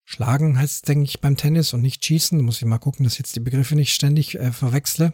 Schlagen 0.08 0.56
heißt 0.56 0.74
es, 0.74 0.82
denke 0.82 1.04
ich, 1.04 1.20
beim 1.20 1.36
Tennis 1.36 1.74
und 1.74 1.82
nicht 1.82 2.04
schießen. 2.04 2.38
Da 2.38 2.44
muss 2.44 2.58
ich 2.58 2.64
mal 2.64 2.78
gucken, 2.78 3.02
dass 3.04 3.14
ich 3.14 3.18
jetzt 3.18 3.34
die 3.34 3.40
Begriffe 3.40 3.74
nicht 3.74 3.92
ständig 3.92 4.36
äh, 4.36 4.52
verwechsle. 4.52 5.12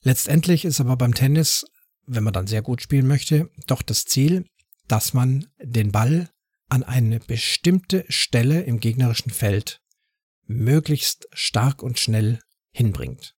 Letztendlich 0.00 0.64
ist 0.64 0.80
aber 0.80 0.96
beim 0.96 1.14
Tennis, 1.14 1.66
wenn 2.06 2.24
man 2.24 2.32
dann 2.32 2.46
sehr 2.46 2.62
gut 2.62 2.80
spielen 2.80 3.06
möchte, 3.06 3.50
doch 3.66 3.82
das 3.82 4.06
Ziel, 4.06 4.46
dass 4.88 5.12
man 5.12 5.46
den 5.62 5.92
Ball 5.92 6.30
an 6.70 6.84
eine 6.84 7.20
bestimmte 7.20 8.06
Stelle 8.08 8.62
im 8.62 8.80
gegnerischen 8.80 9.30
Feld 9.30 9.82
möglichst 10.46 11.28
stark 11.32 11.82
und 11.82 11.98
schnell 11.98 12.40
hinbringt. 12.72 13.34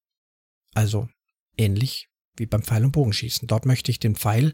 Also 0.72 1.08
ähnlich 1.56 2.08
wie 2.36 2.46
beim 2.46 2.62
Pfeil- 2.62 2.84
und 2.84 2.92
Bogenschießen. 2.92 3.48
Dort 3.48 3.66
möchte 3.66 3.90
ich 3.90 3.98
den 3.98 4.14
Pfeil 4.14 4.52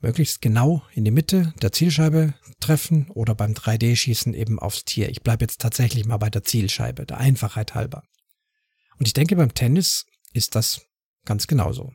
möglichst 0.00 0.40
genau 0.40 0.82
in 0.92 1.04
die 1.04 1.10
Mitte 1.10 1.52
der 1.62 1.72
Zielscheibe 1.72 2.34
treffen 2.58 3.10
oder 3.10 3.34
beim 3.34 3.52
3D-Schießen 3.52 4.34
eben 4.34 4.58
aufs 4.58 4.84
Tier. 4.84 5.08
Ich 5.10 5.22
bleibe 5.22 5.44
jetzt 5.44 5.60
tatsächlich 5.60 6.06
mal 6.06 6.16
bei 6.16 6.30
der 6.30 6.42
Zielscheibe, 6.42 7.06
der 7.06 7.18
Einfachheit 7.18 7.74
halber. 7.74 8.02
Und 8.98 9.06
ich 9.06 9.12
denke, 9.12 9.36
beim 9.36 9.54
Tennis 9.54 10.06
ist 10.32 10.54
das 10.54 10.86
ganz 11.24 11.46
genauso. 11.46 11.92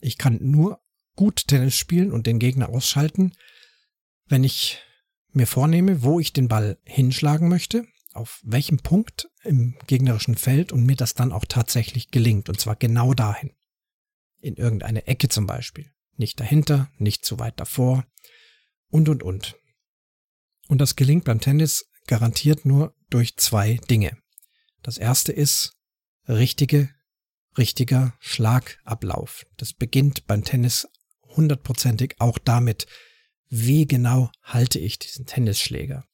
Ich 0.00 0.18
kann 0.18 0.38
nur 0.40 0.80
gut 1.16 1.46
Tennis 1.46 1.76
spielen 1.76 2.12
und 2.12 2.26
den 2.26 2.38
Gegner 2.38 2.68
ausschalten, 2.68 3.34
wenn 4.26 4.44
ich 4.44 4.80
mir 5.32 5.46
vornehme, 5.46 6.02
wo 6.02 6.20
ich 6.20 6.32
den 6.32 6.48
Ball 6.48 6.78
hinschlagen 6.84 7.48
möchte, 7.48 7.86
auf 8.12 8.40
welchem 8.44 8.78
Punkt 8.78 9.30
im 9.42 9.76
gegnerischen 9.86 10.36
Feld 10.36 10.72
und 10.72 10.84
mir 10.84 10.96
das 10.96 11.14
dann 11.14 11.32
auch 11.32 11.44
tatsächlich 11.44 12.10
gelingt, 12.10 12.48
und 12.48 12.60
zwar 12.60 12.76
genau 12.76 13.14
dahin. 13.14 13.52
In 14.40 14.56
irgendeine 14.56 15.06
Ecke 15.06 15.28
zum 15.28 15.46
Beispiel 15.46 15.91
nicht 16.16 16.40
dahinter, 16.40 16.90
nicht 16.98 17.24
zu 17.24 17.38
weit 17.38 17.58
davor 17.58 18.04
und, 18.88 19.08
und, 19.08 19.22
und. 19.22 19.56
Und 20.68 20.80
das 20.80 20.96
gelingt 20.96 21.24
beim 21.24 21.40
Tennis 21.40 21.86
garantiert 22.06 22.64
nur 22.64 22.94
durch 23.10 23.36
zwei 23.36 23.78
Dinge. 23.90 24.16
Das 24.82 24.98
erste 24.98 25.32
ist 25.32 25.72
richtige, 26.28 26.90
richtiger 27.56 28.14
Schlagablauf. 28.20 29.46
Das 29.56 29.72
beginnt 29.72 30.26
beim 30.26 30.44
Tennis 30.44 30.88
hundertprozentig 31.36 32.16
auch 32.18 32.38
damit, 32.38 32.86
wie 33.48 33.86
genau 33.86 34.30
halte 34.42 34.78
ich 34.78 34.98
diesen 34.98 35.26
Tennisschläger? 35.26 36.04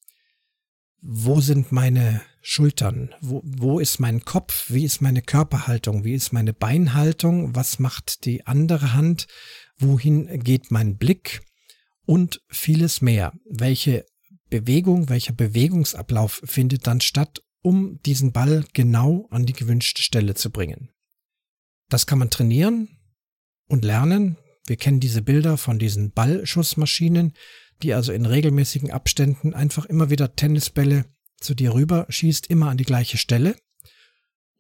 Wo 1.01 1.41
sind 1.41 1.71
meine 1.71 2.23
Schultern? 2.43 3.15
Wo, 3.21 3.41
wo 3.45 3.79
ist 3.79 4.01
mein 4.01 4.25
Kopf? 4.25 4.71
Wie 4.71 4.85
ist 4.85 5.01
meine 5.01 5.23
Körperhaltung? 5.23 6.03
Wie 6.03 6.15
ist 6.15 6.33
meine 6.33 6.53
Beinhaltung? 6.53 7.55
Was 7.55 7.79
macht 7.79 8.25
die 8.25 8.47
andere 8.47 8.95
Hand? 8.95 9.29
Wohin 9.79 10.43
geht 10.43 10.71
mein 10.71 10.97
Blick 10.97 11.43
und 12.05 12.41
vieles 12.49 13.01
mehr. 13.01 13.33
Welche 13.49 14.07
Bewegung, 14.51 15.09
welcher 15.09 15.33
Bewegungsablauf 15.33 16.41
findet 16.45 16.87
dann 16.87 17.01
statt, 17.01 17.43
um 17.63 18.01
diesen 18.03 18.33
Ball 18.33 18.65
genau 18.73 19.27
an 19.31 19.47
die 19.47 19.53
gewünschte 19.53 20.03
Stelle 20.03 20.35
zu 20.35 20.51
bringen. 20.51 20.91
Das 21.89 22.07
kann 22.07 22.19
man 22.19 22.31
trainieren 22.31 22.89
und 23.67 23.85
lernen. 23.85 24.37
Wir 24.67 24.77
kennen 24.77 25.01
diese 25.01 25.23
Bilder 25.23 25.57
von 25.57 25.79
diesen 25.79 26.13
Ballschussmaschinen, 26.13 27.35
die 27.83 27.95
also 27.95 28.13
in 28.13 28.27
regelmäßigen 28.27 28.91
Abständen 28.91 29.55
einfach 29.55 29.87
immer 29.87 30.11
wieder 30.11 30.35
Tennisbälle 30.35 31.05
zu 31.41 31.55
dir 31.55 31.75
rüber 31.75 32.07
schießt, 32.09 32.49
immer 32.49 32.71
an 32.71 32.77
die 32.77 32.85
gleiche 32.85 33.19
Stelle. 33.19 33.57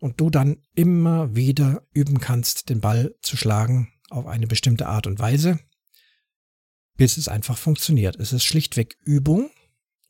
Und 0.00 0.20
du 0.20 0.30
dann 0.30 0.62
immer 0.74 1.34
wieder 1.34 1.82
üben 1.92 2.20
kannst, 2.20 2.68
den 2.68 2.80
Ball 2.80 3.14
zu 3.20 3.36
schlagen 3.36 3.92
auf 4.10 4.26
eine 4.26 4.46
bestimmte 4.46 4.86
Art 4.86 5.06
und 5.06 5.18
Weise, 5.18 5.58
bis 6.96 7.16
es 7.16 7.28
einfach 7.28 7.56
funktioniert. 7.58 8.16
Es 8.16 8.32
ist 8.32 8.44
schlichtweg 8.44 8.96
Übung 9.04 9.50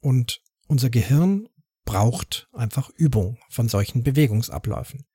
und 0.00 0.40
unser 0.66 0.90
Gehirn 0.90 1.48
braucht 1.84 2.48
einfach 2.52 2.90
Übung 2.90 3.38
von 3.48 3.68
solchen 3.68 4.02
Bewegungsabläufen. 4.02 5.06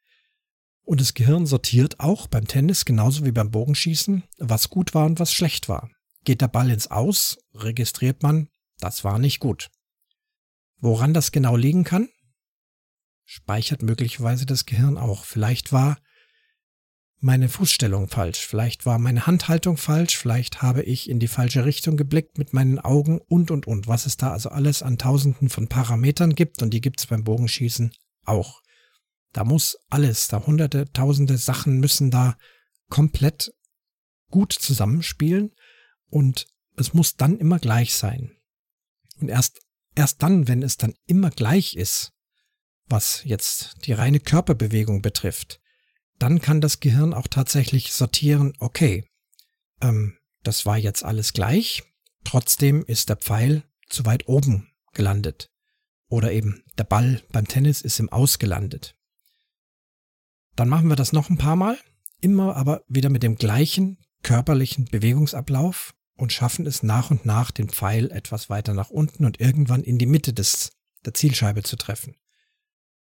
Und 0.86 1.00
das 1.00 1.14
Gehirn 1.14 1.46
sortiert 1.46 2.00
auch 2.00 2.28
beim 2.28 2.48
Tennis 2.48 2.84
genauso 2.84 3.26
wie 3.26 3.32
beim 3.32 3.52
Bogenschießen, 3.52 4.24
was 4.38 4.70
gut 4.70 4.94
war 4.94 5.06
und 5.06 5.20
was 5.20 5.32
schlecht 5.32 5.70
war. 5.70 5.90
Geht 6.26 6.42
der 6.42 6.48
Ball 6.48 6.70
ins 6.72 6.88
Aus, 6.88 7.38
registriert 7.54 8.24
man, 8.24 8.50
das 8.80 9.04
war 9.04 9.20
nicht 9.20 9.40
gut. 9.40 9.70
Woran 10.78 11.14
das 11.14 11.32
genau 11.32 11.56
liegen 11.56 11.84
kann? 11.84 12.10
Speichert 13.24 13.82
möglicherweise 13.82 14.46
das 14.46 14.66
Gehirn 14.66 14.98
auch. 14.98 15.24
Vielleicht 15.24 15.72
war 15.72 15.98
meine 17.24 17.48
Fußstellung 17.48 18.10
falsch, 18.10 18.46
vielleicht 18.46 18.86
war 18.86 19.00
meine 19.00 19.26
Handhaltung 19.26 19.78
falsch, 19.78 20.18
vielleicht 20.18 20.62
habe 20.62 20.84
ich 20.84 21.10
in 21.10 21.20
die 21.20 21.30
falsche 21.30 21.64
Richtung 21.64 21.96
geblickt 21.96 22.38
mit 22.38 22.52
meinen 22.52 22.80
Augen 22.80 23.22
und 23.22 23.50
und 23.50 23.66
und, 23.66 23.88
was 23.88 24.06
es 24.06 24.18
da 24.18 24.32
also 24.32 24.50
alles 24.50 24.84
an 24.84 24.98
tausenden 24.98 25.48
von 25.48 25.70
Parametern 25.70 26.36
gibt 26.36 26.62
und 26.62 26.72
die 26.72 26.82
gibt's 26.82 27.06
beim 27.06 27.24
Bogenschießen 27.24 27.94
auch. 28.26 28.62
Da 29.32 29.46
muss 29.46 29.78
alles, 29.90 30.28
da 30.28 30.46
hunderte, 30.46 30.92
tausende 30.92 31.38
Sachen 31.38 31.80
müssen 31.80 32.12
da 32.12 32.38
komplett 32.90 33.54
gut 34.30 34.52
zusammenspielen 34.52 35.56
und 36.10 36.48
es 36.76 36.94
muss 36.94 37.16
dann 37.16 37.38
immer 37.38 37.60
gleich 37.60 37.96
sein. 37.96 38.36
Und 39.22 39.30
erst, 39.30 39.62
erst 39.96 40.22
dann, 40.22 40.50
wenn 40.50 40.62
es 40.62 40.76
dann 40.76 40.94
immer 41.06 41.30
gleich 41.30 41.76
ist, 41.76 42.12
was 42.88 43.22
jetzt 43.24 43.86
die 43.86 43.94
reine 43.94 44.20
Körperbewegung 44.20 45.02
betrifft, 45.02 45.62
dann 46.20 46.40
kann 46.40 46.62
das 46.62 46.80
Gehirn 46.80 47.14
auch 47.14 47.28
tatsächlich 47.28 47.94
sortieren, 47.94 48.54
okay, 48.60 49.06
ähm, 49.82 50.18
das 50.44 50.66
war 50.66 50.78
jetzt 50.78 51.04
alles 51.04 51.34
gleich, 51.34 51.84
trotzdem 52.24 52.84
ist 52.84 53.10
der 53.10 53.18
Pfeil 53.18 53.64
zu 53.90 54.06
weit 54.06 54.28
oben 54.28 54.70
gelandet. 54.94 55.50
Oder 56.10 56.32
eben 56.32 56.64
der 56.78 56.84
Ball 56.84 57.22
beim 57.32 57.48
Tennis 57.48 57.82
ist 57.82 58.00
im 58.00 58.10
Aus 58.10 58.40
gelandet. 58.40 58.96
Dann 60.56 60.70
machen 60.70 60.90
wir 60.90 60.96
das 60.96 61.14
noch 61.14 61.30
ein 61.30 61.38
paar 61.38 61.56
Mal, 61.56 61.78
immer 62.22 62.56
aber 62.56 62.84
wieder 62.88 63.10
mit 63.10 63.24
dem 63.24 63.36
gleichen 63.36 63.98
körperlichen 64.22 64.86
Bewegungsablauf 64.86 65.94
und 66.16 66.32
schaffen 66.32 66.66
es 66.66 66.84
nach 66.84 67.12
und 67.12 67.26
nach, 67.26 67.52
den 67.52 67.70
Pfeil 67.70 68.12
etwas 68.12 68.50
weiter 68.50 68.74
nach 68.74 68.90
unten 68.90 69.26
und 69.26 69.40
irgendwann 69.40 69.84
in 69.84 69.98
die 69.98 70.06
Mitte 70.06 70.34
des, 70.34 70.72
der 71.06 71.14
Zielscheibe 71.14 71.64
zu 71.64 71.76
treffen. 71.76 72.16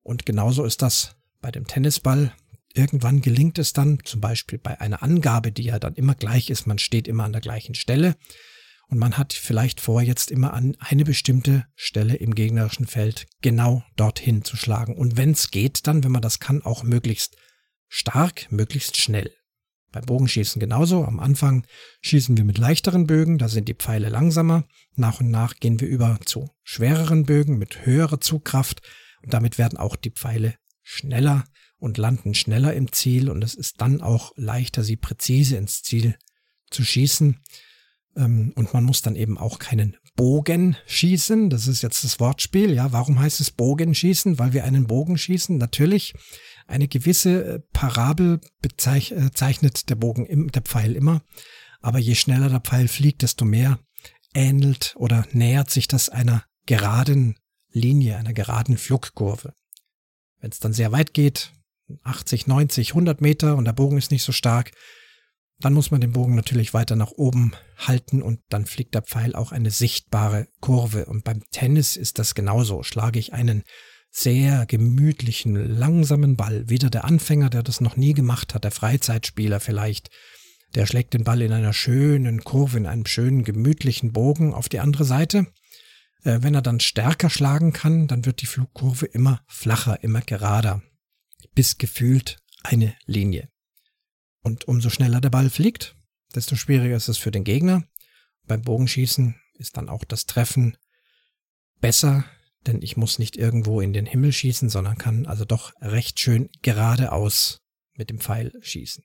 Und 0.03 0.25
genauso 0.25 0.65
ist 0.65 0.83
das 0.83 1.17
bei 1.41 1.51
dem 1.51 1.67
Tennisball 1.67 2.33
Irgendwann 2.75 3.21
gelingt 3.21 3.59
es 3.59 3.73
dann, 3.73 3.99
zum 4.05 4.21
Beispiel 4.21 4.59
bei 4.59 4.81
einer 4.81 5.03
Angabe, 5.03 5.53
die 5.53 5.65
ja 5.65 5.79
dann 5.79 5.95
immer 5.95 6.15
gleich 6.15 6.51
ist, 6.51 6.67
man 6.67 6.79
steht 6.79 7.07
immer 7.09 7.25
an 7.25 7.33
der 7.33 7.43
gleichen 7.43 7.75
Stelle 7.75 8.17
und 8.93 8.99
man 8.99 9.17
hat 9.17 9.33
vielleicht 9.33 9.81
vor, 9.81 10.03
jetzt 10.03 10.31
immer 10.31 10.53
an 10.53 10.77
eine 10.79 11.05
bestimmte 11.05 11.67
Stelle 11.75 12.17
im 12.17 12.35
gegnerischen 12.35 12.87
Feld 12.87 13.27
genau 13.41 13.83
dorthin 13.97 14.45
zu 14.45 14.57
schlagen. 14.57 14.97
Und 14.97 15.17
wenn 15.17 15.31
es 15.31 15.51
geht, 15.51 15.87
dann, 15.87 16.05
wenn 16.05 16.13
man 16.13 16.21
das 16.21 16.41
kann, 16.41 16.63
auch 16.63 16.83
möglichst 16.83 17.37
stark, 17.89 18.53
möglichst 18.53 18.99
schnell. 18.99 19.31
Beim 19.93 20.05
Bogenschießen 20.05 20.61
genauso. 20.61 21.05
Am 21.05 21.21
Anfang 21.21 21.67
schießen 22.03 22.37
wir 22.37 22.45
mit 22.45 22.59
leichteren 22.59 23.07
Bögen, 23.07 23.39
da 23.39 23.49
sind 23.49 23.67
die 23.69 23.75
Pfeile 23.75 24.11
langsamer. 24.11 24.65
Nach 24.95 25.21
und 25.21 25.31
nach 25.31 25.57
gehen 25.57 25.81
wir 25.81 25.89
über 25.89 26.19
zu 26.27 26.51
schwereren 26.63 27.25
Bögen 27.25 27.57
mit 27.57 27.87
höherer 27.87 28.21
Zugkraft 28.21 28.83
und 29.23 29.33
damit 29.33 29.57
werden 29.57 29.79
auch 29.79 29.97
die 29.97 30.11
Pfeile 30.11 30.55
schneller 30.83 31.45
und 31.83 31.99
landen 31.99 32.33
schneller 32.33 32.75
im 32.75 32.93
Ziel 32.93 33.29
und 33.29 33.43
es 33.43 33.55
ist 33.55 33.81
dann 33.81 34.03
auch 34.03 34.33
leichter, 34.37 34.85
sie 34.85 34.97
präzise 34.97 35.57
ins 35.57 35.83
Ziel 35.83 36.15
zu 36.71 36.85
schießen. 36.85 37.41
Ähm, 38.17 38.53
und 38.55 38.73
man 38.73 38.85
muss 38.85 39.03
dann 39.03 39.17
eben 39.17 39.37
auch 39.37 39.59
keinen 39.59 39.97
Bogen 40.15 40.77
schießen. 40.87 41.51
Das 41.51 41.67
ist 41.67 41.83
jetzt 41.83 42.05
das 42.05 42.21
Wortspiel. 42.21 42.73
Ja, 42.73 42.93
warum 42.93 43.19
heißt 43.19 43.41
es 43.41 43.51
Bogen 43.51 43.97
schießen? 43.97 44.39
Weil 44.39 44.53
wir 44.53 44.63
einen 44.63 44.87
Bogen 44.87 45.19
schießen. 45.19 45.59
Natürlich 45.59 46.15
eine 46.69 46.87
gewisse 46.87 47.45
äh, 47.45 47.61
Parabel 47.73 48.41
bezeichnet 48.61 49.83
äh, 49.83 49.87
der 49.89 49.97
Bogen, 49.97 50.53
der 50.53 50.63
Pfeil 50.63 50.95
immer. 50.95 51.23
Aber 51.81 51.99
je 51.99 52.15
schneller 52.15 52.49
der 52.49 52.61
Pfeil 52.61 52.87
fliegt, 52.87 53.23
desto 53.23 53.45
mehr 53.45 53.81
ähnelt 54.35 54.95
oder 54.97 55.27
nähert 55.33 55.71
sich 55.71 55.89
das 55.89 56.11
einer 56.11 56.45
geraden 56.67 57.35
Linie, 57.73 58.19
einer 58.19 58.35
geraden 58.35 58.79
Flugkurve. 58.79 59.53
Wenn 60.39 60.51
es 60.51 60.61
dann 60.61 60.73
sehr 60.73 60.93
weit 60.93 61.13
geht, 61.13 61.53
80, 62.05 62.47
90, 62.47 62.91
100 62.91 63.21
Meter 63.21 63.57
und 63.57 63.65
der 63.65 63.73
Bogen 63.73 63.99
ist 63.99 64.11
nicht 64.11 64.23
so 64.23 64.33
stark, 64.33 64.73
dann 65.61 65.75
muss 65.75 65.91
man 65.91 66.01
den 66.01 66.13
Bogen 66.13 66.35
natürlich 66.35 66.75
weiter 66.75 66.97
nach 66.97 67.13
oben 67.13 67.53
halten 67.79 68.21
und 68.21 68.41
dann 68.49 68.67
fliegt 68.67 68.95
der 68.95 69.03
Pfeil 69.03 69.35
auch 69.35 69.53
eine 69.53 69.71
sichtbare 69.71 70.49
Kurve. 70.61 71.07
Und 71.07 71.25
beim 71.25 71.43
Tennis 71.51 71.97
ist 71.97 72.19
das 72.19 72.35
genauso. 72.35 72.83
Schlage 72.83 73.19
ich 73.19 73.33
einen 73.33 73.63
sehr 74.11 74.67
gemütlichen, 74.67 75.55
langsamen 75.55 76.37
Ball, 76.37 76.69
wieder 76.69 76.91
der 76.91 77.05
Anfänger, 77.05 77.49
der 77.49 77.63
das 77.63 77.81
noch 77.81 77.97
nie 77.97 78.13
gemacht 78.13 78.55
hat, 78.55 78.65
der 78.65 78.71
Freizeitspieler 78.71 79.61
vielleicht, 79.61 80.11
der 80.75 80.87
schlägt 80.87 81.15
den 81.15 81.25
Ball 81.25 81.41
in 81.43 81.53
einer 81.53 81.73
schönen 81.73 82.45
Kurve, 82.45 82.79
in 82.79 82.87
einem 82.87 83.07
schönen, 83.07 83.45
gemütlichen 83.45 84.13
Bogen 84.13 84.53
auf 84.53 84.69
die 84.69 84.81
andere 84.81 85.05
Seite. 85.05 85.47
Äh, 86.25 86.39
wenn 86.43 86.55
er 86.55 86.63
dann 86.63 86.81
stärker 86.81 87.31
schlagen 87.31 87.73
kann, 87.73 88.07
dann 88.07 88.27
wird 88.27 88.43
die 88.43 88.47
Flugkurve 88.47 89.07
immer 89.07 89.41
flacher, 89.47 90.03
immer 90.03 90.21
gerader, 90.21 90.83
bis 91.55 91.79
gefühlt 91.79 92.39
eine 92.63 92.97
Linie. 93.07 93.49
Und 94.43 94.67
umso 94.67 94.91
schneller 94.91 95.21
der 95.21 95.31
Ball 95.31 95.51
fliegt, 95.51 95.97
desto 96.35 96.57
schwieriger 96.57 96.97
ist 96.97 97.09
es 97.09 97.19
für 97.19 97.31
den 97.31 97.45
Gegner. 97.45 97.85
Beim 98.45 98.63
Bogenschießen 98.63 99.37
ist 99.55 99.77
dann 99.77 99.89
auch 99.89 100.05
das 100.05 100.27
Treffen 100.27 100.77
besser, 101.81 102.25
denn 102.67 102.83
ich 102.83 102.97
muss 102.97 103.19
nicht 103.19 103.37
irgendwo 103.37 103.81
in 103.81 103.93
den 103.93 104.07
Himmel 104.07 104.33
schießen, 104.33 104.69
sondern 104.69 104.99
kann 104.99 105.27
also 105.27 105.45
doch 105.45 105.73
recht 105.81 106.19
schön 106.21 106.49
geradeaus 106.63 107.61
mit 107.95 108.11
dem 108.11 108.19
Pfeil 108.19 108.53
schießen. 108.61 109.05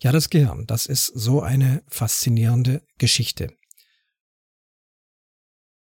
Ja, 0.00 0.12
das 0.12 0.28
Gehirn, 0.28 0.66
das 0.66 0.86
ist 0.86 1.06
so 1.06 1.40
eine 1.40 1.82
faszinierende 1.88 2.82
Geschichte. 2.98 3.56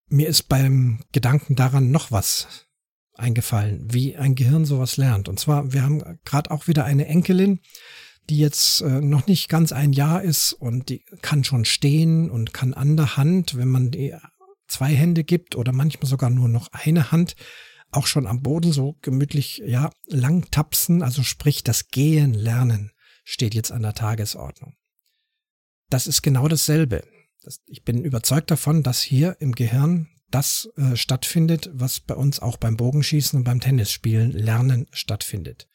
Mir 0.08 0.28
ist 0.28 0.44
beim 0.44 1.02
Gedanken 1.12 1.56
daran 1.56 1.90
noch 1.90 2.10
was 2.10 2.66
eingefallen, 3.14 3.86
wie 3.92 4.16
ein 4.16 4.34
Gehirn 4.34 4.64
sowas 4.64 4.96
lernt. 4.96 5.28
Und 5.28 5.38
zwar, 5.38 5.72
wir 5.72 5.82
haben 5.82 6.02
gerade 6.24 6.50
auch 6.50 6.66
wieder 6.66 6.84
eine 6.84 7.06
Enkelin, 7.06 7.60
die 8.28 8.38
jetzt 8.38 8.80
äh, 8.80 9.00
noch 9.00 9.26
nicht 9.26 9.48
ganz 9.48 9.72
ein 9.72 9.92
Jahr 9.92 10.22
ist 10.22 10.52
und 10.52 10.88
die 10.88 11.04
kann 11.20 11.44
schon 11.44 11.64
stehen 11.64 12.30
und 12.30 12.54
kann 12.54 12.74
an 12.74 12.96
der 12.96 13.16
Hand, 13.16 13.56
wenn 13.56 13.68
man 13.68 13.90
die 13.90 14.14
zwei 14.66 14.94
Hände 14.94 15.24
gibt 15.24 15.56
oder 15.56 15.72
manchmal 15.72 16.08
sogar 16.08 16.30
nur 16.30 16.48
noch 16.48 16.68
eine 16.72 17.12
Hand, 17.12 17.36
auch 17.90 18.06
schon 18.06 18.26
am 18.26 18.42
Boden 18.42 18.72
so 18.72 18.96
gemütlich, 19.02 19.62
ja, 19.64 19.90
lang 20.06 20.50
tapsen, 20.50 21.02
also 21.02 21.22
sprich 21.22 21.62
das 21.62 21.88
Gehen 21.88 22.34
lernen 22.34 22.90
steht 23.24 23.54
jetzt 23.54 23.72
an 23.72 23.82
der 23.82 23.94
Tagesordnung. 23.94 24.76
Das 25.90 26.06
ist 26.06 26.22
genau 26.22 26.46
dasselbe. 26.46 27.04
Ich 27.66 27.82
bin 27.82 28.04
überzeugt 28.04 28.50
davon, 28.50 28.82
dass 28.82 29.02
hier 29.02 29.36
im 29.40 29.52
Gehirn 29.54 30.08
das 30.34 30.68
äh, 30.76 30.96
stattfindet, 30.96 31.70
was 31.72 32.00
bei 32.00 32.14
uns 32.14 32.40
auch 32.40 32.56
beim 32.56 32.76
Bogenschießen 32.76 33.38
und 33.38 33.44
beim 33.44 33.60
Tennisspielen 33.60 34.32
Lernen 34.32 34.86
stattfindet. 34.92 35.68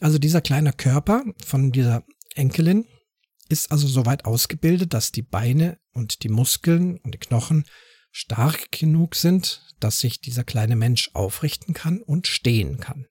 Also 0.00 0.18
dieser 0.18 0.42
kleine 0.42 0.72
Körper 0.72 1.24
von 1.44 1.72
dieser 1.72 2.04
Enkelin 2.34 2.86
ist 3.48 3.72
also 3.72 3.86
soweit 3.86 4.26
ausgebildet, 4.26 4.92
dass 4.92 5.10
die 5.12 5.22
Beine 5.22 5.78
und 5.92 6.22
die 6.22 6.28
Muskeln 6.28 6.98
und 6.98 7.14
die 7.14 7.18
Knochen 7.18 7.64
stark 8.10 8.70
genug 8.72 9.14
sind, 9.14 9.66
dass 9.80 9.98
sich 9.98 10.20
dieser 10.20 10.44
kleine 10.44 10.76
Mensch 10.76 11.10
aufrichten 11.14 11.72
kann 11.72 12.02
und 12.02 12.26
stehen 12.26 12.78
kann. 12.80 13.06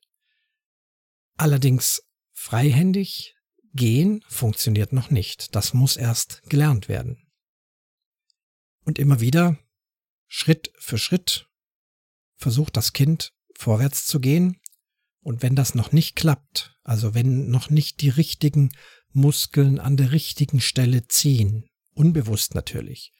Allerdings 1.37 2.03
freihändig 2.33 3.35
gehen 3.73 4.23
funktioniert 4.27 4.93
noch 4.93 5.09
nicht. 5.09 5.55
Das 5.55 5.73
muss 5.73 5.97
erst 5.97 6.43
gelernt 6.43 6.87
werden. 6.87 7.17
Und 8.85 8.99
immer 8.99 9.19
wieder 9.19 9.57
Schritt 10.35 10.73
für 10.79 10.97
Schritt 10.97 11.47
versucht 12.37 12.75
das 12.75 12.91
Kind 12.91 13.33
vorwärts 13.55 14.07
zu 14.07 14.19
gehen. 14.19 14.59
Und 15.21 15.43
wenn 15.43 15.55
das 15.55 15.75
noch 15.75 15.91
nicht 15.91 16.15
klappt, 16.15 16.75
also 16.83 17.13
wenn 17.13 17.51
noch 17.51 17.69
nicht 17.69 18.01
die 18.01 18.09
richtigen 18.09 18.71
Muskeln 19.11 19.79
an 19.79 19.95
der 19.95 20.11
richtigen 20.11 20.59
Stelle 20.59 21.07
ziehen, 21.07 21.69
unbewusst 21.93 22.55
natürlich, 22.55 23.13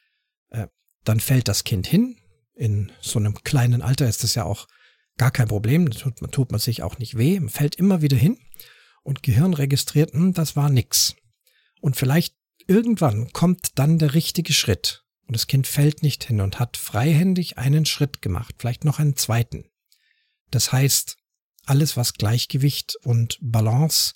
äh, 0.50 0.66
dann 1.04 1.20
fällt 1.20 1.48
das 1.48 1.64
Kind 1.64 1.86
hin. 1.86 2.18
In 2.56 2.92
so 3.00 3.20
einem 3.20 3.36
kleinen 3.44 3.84
Alter 3.84 4.10
ist 4.10 4.24
das 4.24 4.34
ja 4.34 4.46
auch 4.46 4.68
gar 5.18 5.30
kein 5.30 5.50
Problem, 5.50 5.92
tut, 5.92 6.18
tut 6.32 6.52
man 6.52 6.60
sich 6.60 6.82
auch 6.82 6.98
nicht 6.98 7.16
weh, 7.16 7.40
man 7.40 7.50
fällt 7.50 7.76
immer 7.76 8.02
wieder 8.02 8.18
hin 8.18 8.40
und 9.04 9.22
Gehirn 9.22 9.54
registriert, 9.54 10.14
hm, 10.14 10.34
das 10.34 10.56
war 10.56 10.72
nix. 10.72 11.16
Und 11.80 11.96
vielleicht 11.96 12.36
irgendwann 12.66 13.32
kommt 13.34 13.78
dann 13.78 14.00
der 14.00 14.16
richtige 14.16 14.54
Schritt. 14.54 15.03
Und 15.34 15.38
das 15.38 15.48
Kind 15.48 15.66
fällt 15.66 16.04
nicht 16.04 16.26
hin 16.26 16.42
und 16.42 16.60
hat 16.60 16.78
freihändig 16.78 17.58
einen 17.58 17.88
Schritt 17.88 18.22
gemacht, 18.22 18.54
vielleicht 18.60 18.86
noch 18.86 19.00
einen 19.00 19.16
zweiten. 19.16 19.66
Das 20.52 20.72
heißt, 20.72 21.18
alles 21.66 21.98
was 21.98 22.14
Gleichgewicht 22.14 22.98
und 23.02 23.40
Balance, 23.42 24.14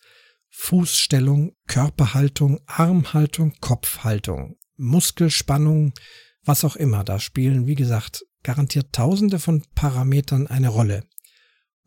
Fußstellung, 0.52 1.56
Körperhaltung, 1.66 2.60
Armhaltung, 2.68 3.56
Kopfhaltung, 3.62 4.58
Muskelspannung, 4.76 5.96
was 6.44 6.64
auch 6.64 6.76
immer, 6.76 7.04
da 7.04 7.20
spielen, 7.20 7.66
wie 7.66 7.74
gesagt, 7.74 8.24
garantiert 8.44 8.94
tausende 8.94 9.40
von 9.40 9.64
Parametern 9.74 10.46
eine 10.46 10.70
Rolle. 10.70 11.04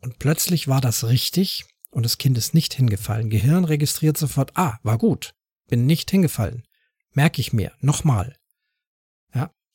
Und 0.01 0.19
plötzlich 0.19 0.67
war 0.67 0.81
das 0.81 1.05
richtig 1.05 1.63
und 1.89 2.03
das 2.03 2.17
Kind 2.17 2.37
ist 2.37 2.53
nicht 2.53 2.73
hingefallen. 2.73 3.29
Gehirn 3.29 3.63
registriert 3.63 4.17
sofort, 4.17 4.51
ah, 4.57 4.77
war 4.83 4.97
gut, 4.97 5.35
bin 5.69 5.85
nicht 5.85 6.11
hingefallen. 6.11 6.67
Merke 7.13 7.39
ich 7.39 7.53
mir, 7.53 7.71
nochmal, 7.79 8.35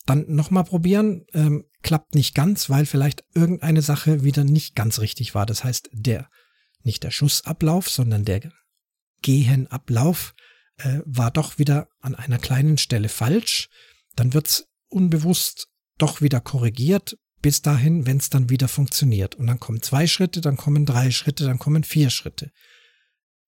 dann 0.07 0.25
nochmal 0.29 0.65
probieren. 0.65 1.25
Ähm, 1.35 1.65
klappt 1.83 2.15
nicht 2.15 2.35
ganz, 2.35 2.71
weil 2.71 2.87
vielleicht 2.87 3.25
irgendeine 3.35 3.83
Sache 3.83 4.25
wieder 4.25 4.45
nicht 4.45 4.75
ganz 4.75 5.01
richtig 5.01 5.35
war. 5.35 5.47
Das 5.47 5.65
heißt, 5.65 5.91
der, 5.93 6.31
nicht 6.83 7.03
der 7.03 7.11
Schussablauf, 7.11 7.91
sondern 7.91 8.25
der 8.25 8.53
Gehenablauf 9.23 10.35
äh, 10.79 11.01
war 11.05 11.31
doch 11.31 11.59
wieder 11.59 11.89
an 12.01 12.15
einer 12.15 12.39
kleinen 12.39 12.79
Stelle 12.79 13.09
falsch. 13.09 13.69
Dann 14.15 14.33
wird's 14.33 14.67
unbewusst 14.89 15.69
doch 15.99 16.21
wieder 16.21 16.41
korrigiert, 16.41 17.19
bis 17.43 17.63
dahin, 17.63 18.07
wenn 18.07 18.19
es 18.19 18.31
dann 18.31 18.51
wieder 18.51 18.69
funktioniert. 18.69 19.35
Und 19.35 19.47
dann 19.47 19.61
kommen 19.61 19.83
zwei 19.83 20.07
Schritte, 20.07 20.41
dann 20.41 20.57
kommen 20.57 20.87
drei 20.87 21.11
Schritte, 21.11 21.45
dann 21.45 21.59
kommen 21.59 21.85
vier 21.85 22.11
Schritte. 22.11 22.51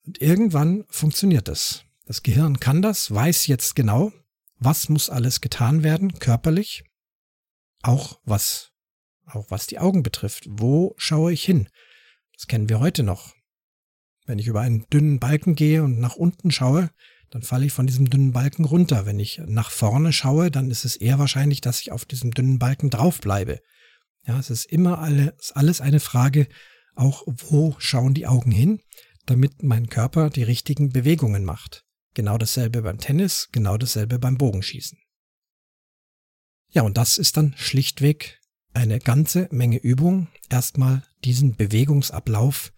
Und 0.06 0.20
irgendwann 0.20 0.84
funktioniert 0.88 1.48
es. 1.48 1.84
Das 2.06 2.22
Gehirn 2.22 2.58
kann 2.58 2.80
das, 2.80 3.10
weiß 3.10 3.46
jetzt 3.48 3.76
genau, 3.76 4.12
was 4.58 4.88
muss 4.88 5.10
alles 5.10 5.40
getan 5.40 5.82
werden, 5.82 6.18
körperlich, 6.18 6.84
auch 7.82 8.20
was, 8.24 8.70
auch 9.26 9.50
was 9.50 9.66
die 9.66 9.78
Augen 9.78 10.02
betrifft. 10.02 10.46
Wo 10.48 10.94
schaue 10.96 11.32
ich 11.32 11.44
hin? 11.44 11.68
Das 12.34 12.46
kennen 12.46 12.68
wir 12.68 12.80
heute 12.80 13.02
noch. 13.02 13.34
Wenn 14.26 14.38
ich 14.38 14.46
über 14.46 14.60
einen 14.60 14.86
dünnen 14.92 15.20
Balken 15.20 15.54
gehe 15.54 15.82
und 15.82 15.98
nach 15.98 16.16
unten 16.16 16.50
schaue, 16.50 16.90
dann 17.30 17.42
falle 17.42 17.66
ich 17.66 17.72
von 17.72 17.86
diesem 17.86 18.08
dünnen 18.10 18.32
Balken 18.32 18.64
runter. 18.64 19.06
Wenn 19.06 19.18
ich 19.18 19.40
nach 19.46 19.70
vorne 19.70 20.12
schaue, 20.12 20.50
dann 20.50 20.70
ist 20.70 20.84
es 20.84 20.96
eher 20.96 21.18
wahrscheinlich, 21.18 21.60
dass 21.60 21.80
ich 21.80 21.92
auf 21.92 22.04
diesem 22.04 22.30
dünnen 22.30 22.58
Balken 22.58 22.90
drauf 22.90 23.20
bleibe. 23.20 23.60
Ja, 24.26 24.38
es 24.38 24.50
ist 24.50 24.66
immer 24.66 24.98
alles, 24.98 25.52
alles 25.52 25.80
eine 25.80 26.00
Frage, 26.00 26.48
auch 26.94 27.22
wo 27.26 27.76
schauen 27.78 28.14
die 28.14 28.26
Augen 28.26 28.50
hin, 28.50 28.80
damit 29.26 29.62
mein 29.62 29.88
Körper 29.88 30.30
die 30.30 30.42
richtigen 30.42 30.90
Bewegungen 30.90 31.44
macht. 31.44 31.84
Genau 32.18 32.36
dasselbe 32.36 32.82
beim 32.82 32.98
Tennis, 32.98 33.48
genau 33.52 33.76
dasselbe 33.76 34.18
beim 34.18 34.38
Bogenschießen. 34.38 34.98
Ja, 36.68 36.82
und 36.82 36.98
das 36.98 37.16
ist 37.16 37.36
dann 37.36 37.54
schlichtweg 37.56 38.40
eine 38.74 38.98
ganze 38.98 39.46
Menge 39.52 39.76
Übung, 39.76 40.26
erstmal 40.50 41.06
diesen 41.22 41.54
Bewegungsablauf 41.54 42.72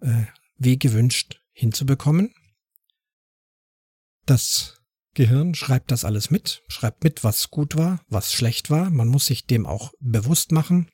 äh, 0.00 0.24
wie 0.56 0.78
gewünscht 0.78 1.42
hinzubekommen. 1.52 2.32
Das 4.24 4.80
Gehirn 5.12 5.54
schreibt 5.54 5.90
das 5.90 6.06
alles 6.06 6.30
mit, 6.30 6.62
schreibt 6.68 7.04
mit, 7.04 7.22
was 7.22 7.50
gut 7.50 7.76
war, 7.76 8.02
was 8.08 8.32
schlecht 8.32 8.70
war. 8.70 8.88
Man 8.88 9.08
muss 9.08 9.26
sich 9.26 9.44
dem 9.44 9.66
auch 9.66 9.92
bewusst 10.00 10.52
machen. 10.52 10.90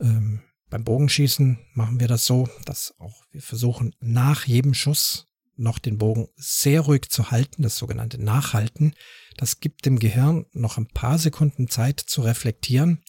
Ähm, 0.00 0.42
beim 0.68 0.82
Bogenschießen 0.82 1.60
machen 1.74 2.00
wir 2.00 2.08
das 2.08 2.24
so, 2.24 2.48
dass 2.64 2.92
auch 2.98 3.22
wir 3.30 3.40
versuchen, 3.40 3.94
nach 4.00 4.48
jedem 4.48 4.74
Schuss 4.74 5.28
noch 5.56 5.78
den 5.78 5.98
Bogen 5.98 6.28
sehr 6.36 6.82
ruhig 6.82 7.08
zu 7.08 7.30
halten, 7.30 7.62
das 7.62 7.76
sogenannte 7.76 8.22
Nachhalten, 8.22 8.94
das 9.36 9.60
gibt 9.60 9.86
dem 9.86 9.98
Gehirn 9.98 10.46
noch 10.52 10.76
ein 10.78 10.88
paar 10.88 11.18
Sekunden 11.18 11.68
Zeit 11.68 12.00
zu 12.00 12.22
reflektieren, 12.22 13.02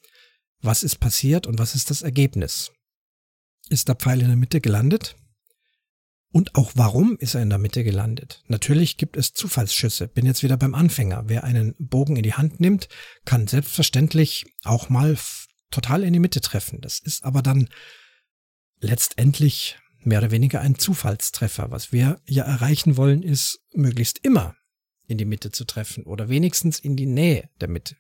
was 0.62 0.84
ist 0.84 1.00
passiert 1.00 1.48
und 1.48 1.60
was 1.60 1.76
ist 1.76 1.90
das 1.90 2.02
Ergebnis. 2.02 2.72
Ist 3.70 3.88
der 3.88 3.96
Pfeil 3.96 4.22
in 4.22 4.28
der 4.28 4.38
Mitte 4.38 4.62
gelandet? 4.62 5.16
Und 6.32 6.56
auch 6.56 6.72
warum 6.76 7.18
ist 7.18 7.36
er 7.36 7.42
in 7.42 7.50
der 7.50 7.58
Mitte 7.58 7.84
gelandet? 7.84 8.44
Natürlich 8.48 8.98
gibt 8.98 9.18
es 9.18 9.34
Zufallsschüsse. 9.34 10.08
Bin 10.08 10.26
jetzt 10.26 10.44
wieder 10.44 10.58
beim 10.58 10.76
Anfänger. 10.76 11.24
Wer 11.28 11.44
einen 11.44 11.74
Bogen 11.80 12.16
in 12.16 12.24
die 12.24 12.34
Hand 12.34 12.60
nimmt, 12.60 12.90
kann 13.26 13.48
selbstverständlich 13.48 14.46
auch 14.64 14.90
mal 14.90 15.18
total 15.72 16.04
in 16.04 16.14
die 16.14 16.20
Mitte 16.20 16.42
treffen. 16.42 16.82
Das 16.82 17.00
ist 17.00 17.24
aber 17.24 17.42
dann 17.42 17.70
letztendlich 18.80 19.78
mehr 20.00 20.20
oder 20.20 20.32
weniger 20.32 20.62
ein 20.62 20.78
Zufallstreffer. 20.78 21.72
Was 21.72 21.92
wir 21.92 22.20
ja 22.26 22.44
erreichen 22.44 22.98
wollen, 22.98 23.24
ist 23.24 23.60
möglichst 23.74 24.20
immer 24.24 24.56
in 25.08 25.18
die 25.18 25.26
Mitte 25.26 25.52
zu 25.52 25.66
treffen 25.66 26.04
oder 26.04 26.30
wenigstens 26.30 26.80
in 26.80 26.96
die 26.96 27.06
Nähe 27.06 27.50
der 27.62 27.70
Mitte. 27.70 27.96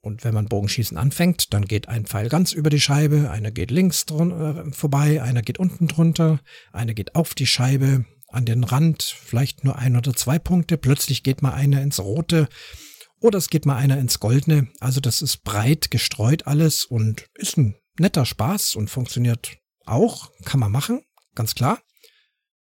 Und 0.00 0.24
wenn 0.24 0.34
man 0.34 0.48
Bogenschießen 0.48 0.96
anfängt, 0.96 1.54
dann 1.54 1.66
geht 1.66 1.88
ein 1.88 2.06
Pfeil 2.06 2.28
ganz 2.28 2.52
über 2.52 2.70
die 2.70 2.80
Scheibe, 2.80 3.30
einer 3.30 3.52
geht 3.52 3.70
links 3.70 4.04
äh, 4.10 4.72
vorbei, 4.72 5.22
einer 5.22 5.42
geht 5.42 5.58
unten 5.58 5.86
drunter, 5.86 6.40
einer 6.72 6.92
geht 6.92 7.14
auf 7.14 7.34
die 7.34 7.46
Scheibe, 7.46 8.04
an 8.26 8.44
den 8.44 8.64
Rand, 8.64 9.02
vielleicht 9.02 9.62
nur 9.62 9.76
ein 9.78 9.96
oder 9.96 10.14
zwei 10.14 10.38
Punkte, 10.38 10.76
plötzlich 10.76 11.22
geht 11.22 11.42
mal 11.42 11.52
einer 11.52 11.82
ins 11.82 12.00
Rote 12.00 12.48
oder 13.20 13.38
es 13.38 13.48
geht 13.48 13.66
mal 13.66 13.76
einer 13.76 13.98
ins 13.98 14.18
Goldene. 14.18 14.68
Also 14.80 15.00
das 15.00 15.22
ist 15.22 15.44
breit 15.44 15.90
gestreut 15.90 16.46
alles 16.46 16.84
und 16.84 17.26
ist 17.34 17.56
ein 17.56 17.76
netter 17.98 18.26
Spaß 18.26 18.74
und 18.74 18.90
funktioniert 18.90 19.58
auch, 19.86 20.30
kann 20.44 20.60
man 20.60 20.72
machen, 20.72 21.02
ganz 21.34 21.54
klar. 21.54 21.80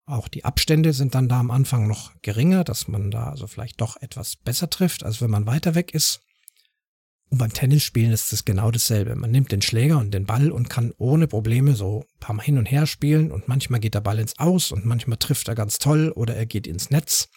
Auch 0.05 0.29
die 0.29 0.45
Abstände 0.45 0.93
sind 0.93 1.15
dann 1.15 1.29
da 1.29 1.39
am 1.41 1.51
Anfang 1.51 1.87
noch 1.87 2.13
geringer, 2.23 2.65
dass 2.65 2.89
man 2.89 3.11
da 3.11 3.31
also 3.31 3.47
vielleicht 3.47 3.81
doch 3.81 3.97
etwas 4.01 4.37
besser 4.37 4.69
trifft, 4.69 5.05
als 5.05 5.21
wenn 5.21 5.31
man 5.31 5.47
weiter 5.47 5.75
weg 5.75 5.95
ist. 5.95 6.21
Und 7.31 7.39
beim 7.39 7.53
Tennisspielen 7.53 8.13
ist 8.13 8.33
es 8.33 8.45
genau 8.45 8.71
dasselbe. 8.71 9.17
Man 9.17 9.31
nimmt 9.31 9.53
den 9.53 9.63
Schläger 9.63 9.99
und 9.99 10.13
den 10.13 10.27
Ball 10.27 10.51
und 10.51 10.69
kann 10.69 10.93
ohne 10.99 11.29
Probleme 11.29 11.75
so 11.75 12.01
ein 12.01 12.21
paar 12.21 12.35
Mal 12.35 12.43
hin 12.43 12.59
und 12.59 12.67
her 12.67 12.87
spielen 12.87 13.31
und 13.31 13.49
manchmal 13.49 13.81
geht 13.81 13.95
der 13.95 14.03
Ball 14.03 14.19
ins 14.19 14.39
Aus 14.39 14.71
und 14.71 14.85
manchmal 14.85 15.17
trifft 15.17 15.49
er 15.49 15.55
ganz 15.55 15.79
toll 15.79 16.13
oder 16.15 16.37
er 16.37 16.45
geht 16.45 16.67
ins 16.67 16.91
Netz. 16.91 17.31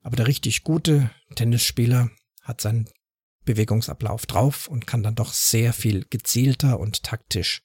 Aber 0.00 0.16
der 0.16 0.26
richtig 0.26 0.64
gute 0.64 1.10
Tennisspieler 1.36 2.10
hat 2.42 2.60
seinen 2.60 2.88
Bewegungsablauf 3.44 4.26
drauf 4.26 4.66
und 4.66 4.86
kann 4.86 5.04
dann 5.04 5.14
doch 5.14 5.32
sehr 5.32 5.72
viel 5.72 6.04
gezielter 6.10 6.80
und 6.80 7.04
taktisch 7.04 7.62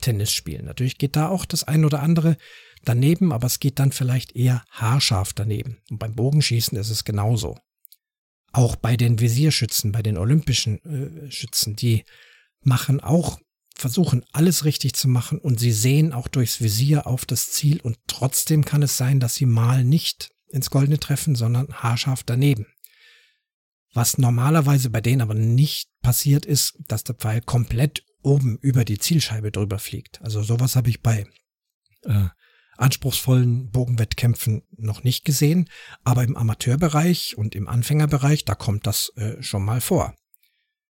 Tennis 0.00 0.32
spielen. 0.32 0.64
Natürlich 0.64 0.98
geht 0.98 1.16
da 1.16 1.28
auch 1.28 1.44
das 1.44 1.64
ein 1.64 1.84
oder 1.84 2.02
andere 2.02 2.36
daneben, 2.84 3.32
aber 3.32 3.46
es 3.46 3.60
geht 3.60 3.78
dann 3.78 3.92
vielleicht 3.92 4.34
eher 4.34 4.64
haarscharf 4.70 5.32
daneben. 5.32 5.78
Und 5.90 5.98
beim 5.98 6.14
Bogenschießen 6.14 6.76
ist 6.78 6.90
es 6.90 7.04
genauso 7.04 7.56
auch 8.52 8.76
bei 8.76 8.96
den 8.96 9.20
Visierschützen, 9.20 9.92
bei 9.92 10.02
den 10.02 10.18
olympischen 10.18 10.84
äh, 10.84 11.30
Schützen, 11.30 11.76
die 11.76 12.04
machen 12.62 13.00
auch, 13.00 13.38
versuchen 13.76 14.24
alles 14.32 14.64
richtig 14.64 14.94
zu 14.94 15.08
machen 15.08 15.38
und 15.38 15.60
sie 15.60 15.72
sehen 15.72 16.12
auch 16.12 16.28
durchs 16.28 16.60
Visier 16.60 17.06
auf 17.06 17.24
das 17.24 17.50
Ziel 17.50 17.80
und 17.80 17.98
trotzdem 18.06 18.64
kann 18.64 18.82
es 18.82 18.96
sein, 18.96 19.20
dass 19.20 19.34
sie 19.34 19.46
mal 19.46 19.84
nicht 19.84 20.32
ins 20.48 20.70
Goldene 20.70 20.98
treffen, 20.98 21.34
sondern 21.34 21.72
haarscharf 21.72 22.22
daneben. 22.24 22.66
Was 23.92 24.18
normalerweise 24.18 24.90
bei 24.90 25.00
denen 25.00 25.22
aber 25.22 25.34
nicht 25.34 25.88
passiert 26.02 26.44
ist, 26.44 26.78
dass 26.86 27.04
der 27.04 27.14
Pfeil 27.14 27.40
komplett 27.40 28.04
oben 28.22 28.58
über 28.58 28.84
die 28.84 28.98
Zielscheibe 28.98 29.50
drüber 29.50 29.78
fliegt. 29.78 30.20
Also 30.22 30.42
sowas 30.42 30.76
habe 30.76 30.90
ich 30.90 31.02
bei 31.02 31.26
äh, 32.04 32.28
anspruchsvollen 32.76 33.70
Bogenwettkämpfen 33.70 34.62
noch 34.76 35.04
nicht 35.04 35.24
gesehen, 35.24 35.68
aber 36.02 36.24
im 36.24 36.36
Amateurbereich 36.36 37.36
und 37.36 37.54
im 37.54 37.68
Anfängerbereich, 37.68 38.44
da 38.44 38.54
kommt 38.54 38.86
das 38.86 39.12
äh, 39.16 39.42
schon 39.42 39.64
mal 39.64 39.80
vor. 39.80 40.14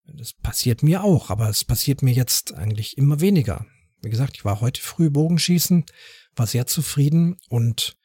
Das 0.06 0.34
passiert 0.34 0.84
mir 0.84 1.04
auch, 1.04 1.30
aber 1.30 1.50
es 1.50 1.64
passiert 1.64 2.02
mir 2.02 2.14
jetzt 2.14 2.54
eigentlich 2.54 2.98
immer 2.98 3.20
weniger. 3.20 3.66
Wie 4.02 4.10
gesagt, 4.10 4.36
ich 4.36 4.46
war 4.46 4.62
heute 4.62 4.82
früh 4.82 5.10
Bogenschießen, 5.10 5.86
war 6.36 6.48
sehr 6.48 6.68
zufrieden 6.68 7.38
und 7.50 7.96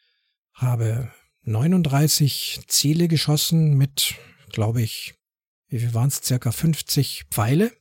habe 0.53 1.11
39 1.43 2.61
Ziele 2.67 3.09
geschossen 3.09 3.75
mit, 3.75 4.15
glaube 4.51 4.83
ich, 4.83 5.15
wie 5.69 5.79
viel 5.79 5.95
waren 5.95 6.09
es, 6.09 6.23
circa 6.23 6.53
50 6.53 7.25
Pfeile. 7.31 7.73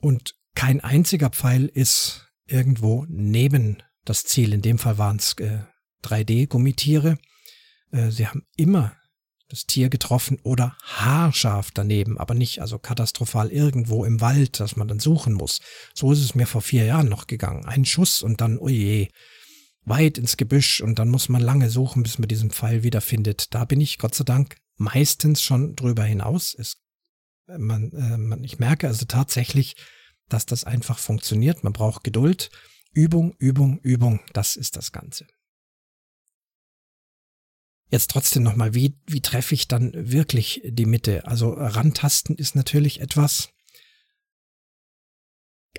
Und 0.00 0.34
kein 0.54 0.80
einziger 0.80 1.30
Pfeil 1.30 1.66
ist 1.66 2.28
irgendwo 2.46 3.04
neben 3.08 3.82
das 4.04 4.24
Ziel. 4.24 4.52
In 4.52 4.62
dem 4.62 4.78
Fall 4.78 4.98
waren 4.98 5.16
es 5.16 5.34
äh, 5.38 5.60
3D-Gummitiere. 6.04 7.18
Äh, 7.90 8.10
sie 8.10 8.26
haben 8.26 8.46
immer 8.56 8.96
das 9.48 9.64
Tier 9.64 9.88
getroffen 9.88 10.38
oder 10.42 10.76
haarscharf 10.82 11.70
daneben, 11.72 12.18
aber 12.18 12.34
nicht 12.34 12.60
also 12.60 12.78
katastrophal 12.78 13.50
irgendwo 13.50 14.04
im 14.04 14.20
Wald, 14.20 14.60
dass 14.60 14.76
man 14.76 14.88
dann 14.88 15.00
suchen 15.00 15.32
muss. 15.32 15.60
So 15.94 16.12
ist 16.12 16.22
es 16.22 16.34
mir 16.34 16.46
vor 16.46 16.60
vier 16.60 16.84
Jahren 16.84 17.08
noch 17.08 17.26
gegangen. 17.26 17.64
Ein 17.64 17.86
Schuss 17.86 18.22
und 18.22 18.40
dann, 18.40 18.58
oje, 18.58 19.08
weit 19.84 20.18
ins 20.18 20.36
Gebüsch 20.36 20.82
und 20.82 20.98
dann 20.98 21.08
muss 21.08 21.30
man 21.30 21.40
lange 21.40 21.70
suchen, 21.70 22.02
bis 22.02 22.18
man 22.18 22.28
diesen 22.28 22.50
Pfeil 22.50 22.82
wiederfindet. 22.82 23.54
Da 23.54 23.64
bin 23.64 23.80
ich 23.80 23.98
Gott 23.98 24.14
sei 24.14 24.24
Dank 24.24 24.56
meistens 24.76 25.42
schon 25.42 25.74
drüber 25.74 26.04
hinaus. 26.04 26.54
Es, 26.54 26.76
man, 27.56 27.90
äh, 27.92 28.18
man, 28.18 28.44
ich 28.44 28.58
merke 28.58 28.88
also 28.88 29.06
tatsächlich, 29.06 29.76
dass 30.28 30.46
das 30.46 30.64
einfach 30.64 30.98
funktioniert. 30.98 31.64
Man 31.64 31.72
braucht 31.72 32.04
Geduld 32.04 32.50
Übung, 32.92 33.34
Übung, 33.38 33.78
Übung, 33.80 34.20
das 34.32 34.56
ist 34.56 34.76
das 34.76 34.92
Ganze. 34.92 35.26
Jetzt 37.90 38.10
trotzdem 38.10 38.42
nochmal, 38.42 38.74
wie, 38.74 38.98
wie 39.06 39.22
treffe 39.22 39.54
ich 39.54 39.68
dann 39.68 39.92
wirklich 39.94 40.60
die 40.64 40.84
Mitte? 40.84 41.26
Also 41.26 41.52
rantasten 41.52 42.36
ist 42.36 42.54
natürlich 42.54 43.00
etwas, 43.00 43.50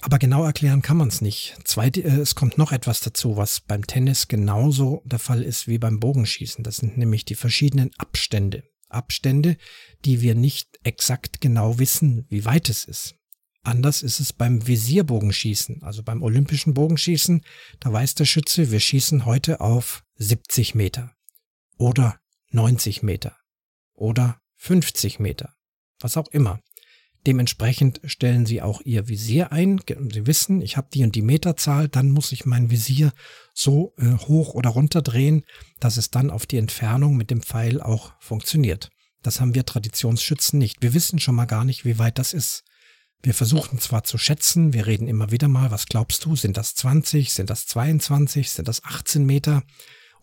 aber 0.02 0.18
genau 0.18 0.44
erklären 0.46 0.82
kann 0.82 0.98
man 0.98 1.10
es 1.10 1.22
nicht. 1.22 1.58
Zweite, 1.66 2.02
äh, 2.02 2.20
es 2.20 2.36
kommt 2.36 2.58
noch 2.58 2.72
etwas 2.72 3.02
dazu, 3.02 3.38
was 3.38 3.60
beim 3.60 3.86
Tennis 3.86 4.28
genauso 4.28 5.04
der 5.06 5.20
Fall 5.20 5.44
ist 5.44 5.68
wie 5.68 5.78
beim 5.78 6.00
Bogenschießen. 6.00 6.64
Das 6.64 6.78
sind 6.78 6.98
nämlich 6.98 7.26
die 7.26 7.36
verschiedenen 7.36 7.92
Abstände. 7.98 8.64
Abstände, 8.90 9.58
die 10.06 10.22
wir 10.22 10.36
nicht 10.36 10.80
exakt 10.84 11.42
genau 11.42 11.80
wissen, 11.80 12.26
wie 12.30 12.46
weit 12.46 12.70
es 12.70 12.86
ist. 12.86 13.16
Anders 13.62 14.04
ist 14.04 14.20
es 14.20 14.32
beim 14.34 14.66
Visierbogenschießen, 14.66 15.84
also 15.84 16.02
beim 16.04 16.24
olympischen 16.24 16.74
Bogenschießen. 16.74 17.44
Da 17.80 17.92
weiß 17.92 18.16
der 18.16 18.26
Schütze, 18.26 18.72
wir 18.72 18.80
schießen 18.80 19.26
heute 19.26 19.60
auf 19.60 20.04
70 20.16 20.76
Meter 20.76 21.14
oder 21.78 22.20
90 22.52 23.04
Meter 23.04 23.38
oder 23.94 24.40
50 24.56 25.20
Meter, 25.20 25.54
was 26.00 26.18
auch 26.18 26.28
immer. 26.30 26.62
Dementsprechend 27.30 28.02
stellen 28.06 28.48
Sie 28.48 28.60
auch 28.60 28.82
Ihr 28.82 29.08
Visier 29.08 29.52
ein. 29.52 29.80
Sie 30.12 30.26
wissen, 30.26 30.64
ich 30.64 30.78
habe 30.78 30.88
die 30.92 31.04
und 31.04 31.14
die 31.14 31.22
Meterzahl, 31.22 31.88
dann 31.88 32.10
muss 32.10 32.32
ich 32.32 32.48
mein 32.48 32.72
Visier 32.72 33.14
so 33.54 33.94
äh, 34.00 34.14
hoch 34.14 34.56
oder 34.56 34.72
runter 34.72 35.04
drehen, 35.04 35.44
dass 35.80 35.98
es 35.98 36.10
dann 36.10 36.32
auf 36.32 36.48
die 36.48 36.58
Entfernung 36.58 37.16
mit 37.16 37.30
dem 37.30 37.44
Pfeil 37.44 37.84
auch 37.84 38.14
funktioniert. 38.20 38.90
Das 39.22 39.40
haben 39.40 39.54
wir 39.54 39.64
Traditionsschützen 39.64 40.58
nicht. 40.58 40.82
Wir 40.82 40.96
wissen 40.96 41.20
schon 41.20 41.36
mal 41.36 41.46
gar 41.46 41.66
nicht, 41.66 41.86
wie 41.86 42.00
weit 42.00 42.18
das 42.18 42.34
ist. 42.34 42.64
Wir 43.22 43.36
versuchen 43.36 43.78
zwar 43.78 44.04
zu 44.04 44.18
schätzen, 44.18 44.74
wir 44.74 44.88
reden 44.88 45.08
immer 45.08 45.30
wieder 45.30 45.50
mal, 45.50 45.70
was 45.70 45.86
glaubst 45.86 46.26
du, 46.26 46.36
sind 46.36 46.58
das 46.58 46.74
20, 46.74 47.32
sind 47.32 47.52
das 47.52 47.68
22, 47.68 48.50
sind 48.50 48.68
das 48.68 48.84
18 48.84 49.24
Meter 49.24 49.62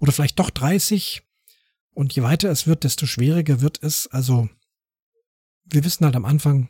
oder 0.01 0.11
vielleicht 0.11 0.40
doch 0.40 0.51
30? 0.51 1.23
Und 1.95 2.16
je 2.16 2.25
weiter 2.25 2.51
es 2.51 2.66
wird, 2.66 2.83
desto 2.83 3.07
schwieriger 3.07 3.61
wird 3.61 3.81
es. 3.81 4.09
Also 4.09 4.49
wir 5.66 5.85
wissen 5.85 6.05
halt 6.05 6.16
am 6.16 6.25
Anfang, 6.25 6.69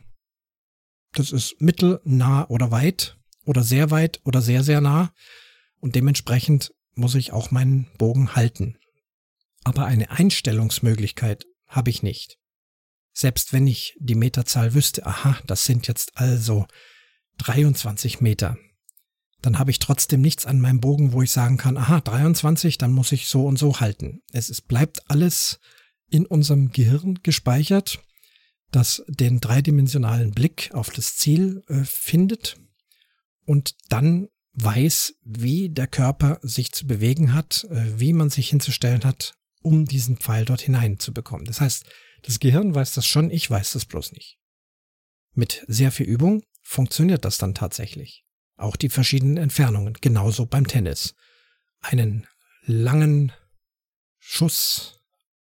das 1.13 1.31
ist 1.31 1.59
mittel, 1.59 1.99
nah 2.03 2.47
oder 2.49 2.71
weit 2.71 3.17
oder 3.45 3.63
sehr 3.63 3.91
weit 3.91 4.19
oder 4.23 4.41
sehr, 4.41 4.63
sehr 4.63 4.81
nah. 4.81 5.13
Und 5.79 5.95
dementsprechend 5.95 6.73
muss 6.95 7.15
ich 7.15 7.31
auch 7.31 7.51
meinen 7.51 7.87
Bogen 7.97 8.35
halten. 8.35 8.77
Aber 9.63 9.85
eine 9.85 10.11
Einstellungsmöglichkeit 10.11 11.45
habe 11.67 11.89
ich 11.89 12.03
nicht. 12.03 12.37
Selbst 13.13 13.53
wenn 13.53 13.67
ich 13.67 13.95
die 13.99 14.15
Meterzahl 14.15 14.73
wüsste, 14.73 15.05
aha, 15.05 15.39
das 15.47 15.65
sind 15.65 15.87
jetzt 15.87 16.17
also 16.17 16.67
23 17.39 18.21
Meter, 18.21 18.57
dann 19.41 19.59
habe 19.59 19.71
ich 19.71 19.79
trotzdem 19.79 20.21
nichts 20.21 20.45
an 20.45 20.59
meinem 20.59 20.79
Bogen, 20.79 21.13
wo 21.13 21.21
ich 21.21 21.31
sagen 21.31 21.57
kann, 21.57 21.77
aha, 21.77 22.01
23, 22.01 22.77
dann 22.77 22.91
muss 22.91 23.11
ich 23.11 23.27
so 23.27 23.45
und 23.45 23.57
so 23.57 23.79
halten. 23.79 24.21
Es 24.31 24.49
ist, 24.49 24.67
bleibt 24.67 25.09
alles 25.09 25.59
in 26.09 26.25
unserem 26.25 26.71
Gehirn 26.71 27.19
gespeichert, 27.23 27.99
das 28.71 29.03
den 29.07 29.39
dreidimensionalen 29.39 30.31
Blick 30.31 30.71
auf 30.73 30.89
das 30.89 31.15
Ziel 31.15 31.63
äh, 31.67 31.83
findet 31.83 32.57
und 33.45 33.75
dann 33.89 34.27
weiß, 34.53 35.15
wie 35.23 35.69
der 35.69 35.87
Körper 35.87 36.39
sich 36.41 36.71
zu 36.71 36.87
bewegen 36.87 37.33
hat, 37.33 37.65
äh, 37.69 37.99
wie 37.99 38.13
man 38.13 38.29
sich 38.29 38.49
hinzustellen 38.49 39.03
hat, 39.03 39.35
um 39.61 39.85
diesen 39.85 40.17
Pfeil 40.17 40.45
dort 40.45 40.61
hinein 40.61 40.99
zu 40.99 41.13
bekommen. 41.13 41.45
Das 41.45 41.61
heißt, 41.61 41.85
das 42.23 42.39
Gehirn 42.39 42.73
weiß 42.73 42.93
das 42.93 43.05
schon, 43.05 43.29
ich 43.29 43.49
weiß 43.49 43.73
das 43.73 43.85
bloß 43.85 44.11
nicht. 44.13 44.37
Mit 45.33 45.63
sehr 45.67 45.91
viel 45.91 46.07
Übung 46.07 46.43
funktioniert 46.61 47.23
das 47.23 47.37
dann 47.37 47.53
tatsächlich. 47.53 48.25
Auch 48.55 48.75
die 48.75 48.89
verschiedenen 48.89 49.37
Entfernungen, 49.37 49.93
genauso 50.01 50.47
beim 50.47 50.67
Tennis. 50.67 51.13
Einen 51.79 52.25
langen 52.63 53.31
Schuss, 54.17 54.99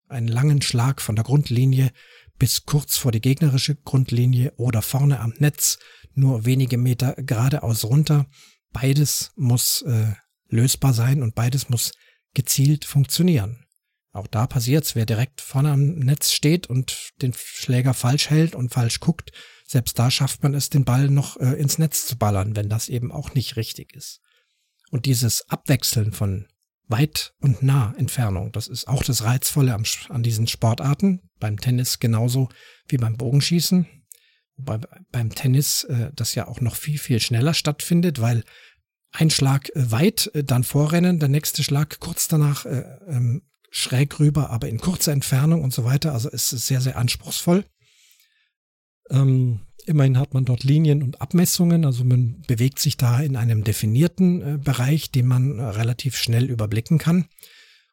einen 0.07 0.27
langen 0.27 0.61
Schlag 0.61 1.01
von 1.01 1.15
der 1.15 1.23
Grundlinie 1.23 1.91
bis 2.37 2.65
kurz 2.65 2.97
vor 2.97 3.11
die 3.11 3.21
gegnerische 3.21 3.75
Grundlinie 3.75 4.53
oder 4.57 4.81
vorne 4.81 5.19
am 5.19 5.33
Netz, 5.37 5.77
nur 6.13 6.45
wenige 6.45 6.77
Meter 6.77 7.13
geradeaus 7.13 7.85
runter. 7.85 8.27
Beides 8.71 9.31
muss 9.35 9.81
äh, 9.83 10.13
lösbar 10.47 10.93
sein 10.93 11.21
und 11.21 11.35
beides 11.35 11.69
muss 11.69 11.91
gezielt 12.33 12.85
funktionieren. 12.85 13.65
Auch 14.11 14.27
da 14.27 14.47
passiert's, 14.47 14.95
wer 14.95 15.05
direkt 15.05 15.41
vorne 15.41 15.71
am 15.71 15.99
Netz 15.99 16.31
steht 16.31 16.67
und 16.67 17.11
den 17.21 17.33
Schläger 17.33 17.93
falsch 17.93 18.29
hält 18.29 18.55
und 18.55 18.73
falsch 18.73 19.01
guckt, 19.01 19.31
selbst 19.67 19.97
da 19.99 20.11
schafft 20.11 20.43
man 20.43 20.53
es, 20.53 20.69
den 20.69 20.85
Ball 20.85 21.09
noch 21.09 21.37
äh, 21.37 21.53
ins 21.53 21.77
Netz 21.79 22.05
zu 22.05 22.17
ballern, 22.17 22.55
wenn 22.55 22.69
das 22.69 22.87
eben 22.87 23.11
auch 23.11 23.33
nicht 23.33 23.57
richtig 23.57 23.93
ist. 23.93 24.21
Und 24.91 25.05
dieses 25.05 25.49
Abwechseln 25.49 26.13
von 26.13 26.47
weit 26.87 27.33
und 27.39 27.63
nah 27.63 27.93
Entfernung, 27.97 28.51
das 28.51 28.67
ist 28.67 28.87
auch 28.87 29.03
das 29.03 29.23
Reizvolle 29.23 29.73
am, 29.73 29.83
an 30.09 30.23
diesen 30.23 30.47
Sportarten, 30.47 31.29
beim 31.39 31.59
Tennis 31.59 31.99
genauso 31.99 32.49
wie 32.87 32.97
beim 32.97 33.17
Bogenschießen. 33.17 33.87
Wobei 34.57 34.79
beim 35.11 35.33
Tennis 35.33 35.83
äh, 35.85 36.11
das 36.15 36.35
ja 36.35 36.47
auch 36.47 36.61
noch 36.61 36.75
viel, 36.75 36.97
viel 36.97 37.19
schneller 37.19 37.53
stattfindet, 37.53 38.21
weil 38.21 38.43
ein 39.11 39.29
Schlag 39.29 39.69
äh, 39.75 39.91
weit, 39.91 40.31
äh, 40.33 40.43
dann 40.43 40.63
vorrennen, 40.63 41.19
der 41.19 41.29
nächste 41.29 41.63
Schlag 41.63 41.99
kurz 41.99 42.27
danach 42.27 42.65
äh, 42.65 42.83
ähm, 43.07 43.41
schräg 43.69 44.19
rüber, 44.19 44.51
aber 44.51 44.69
in 44.69 44.79
kurzer 44.79 45.11
Entfernung 45.11 45.61
und 45.61 45.73
so 45.73 45.83
weiter. 45.83 46.13
Also 46.13 46.29
es 46.31 46.53
ist 46.53 46.67
sehr, 46.67 46.79
sehr 46.79 46.97
anspruchsvoll. 46.97 47.65
Ähm, 49.09 49.59
immerhin 49.85 50.17
hat 50.17 50.33
man 50.33 50.45
dort 50.45 50.63
Linien 50.63 51.03
und 51.03 51.21
Abmessungen, 51.21 51.85
also 51.85 52.03
man 52.03 52.41
bewegt 52.47 52.79
sich 52.79 52.97
da 52.97 53.19
in 53.19 53.35
einem 53.35 53.63
definierten 53.63 54.41
äh, 54.41 54.57
Bereich, 54.57 55.11
den 55.11 55.27
man 55.27 55.59
äh, 55.59 55.63
relativ 55.63 56.17
schnell 56.17 56.49
überblicken 56.49 56.97
kann. 56.97 57.27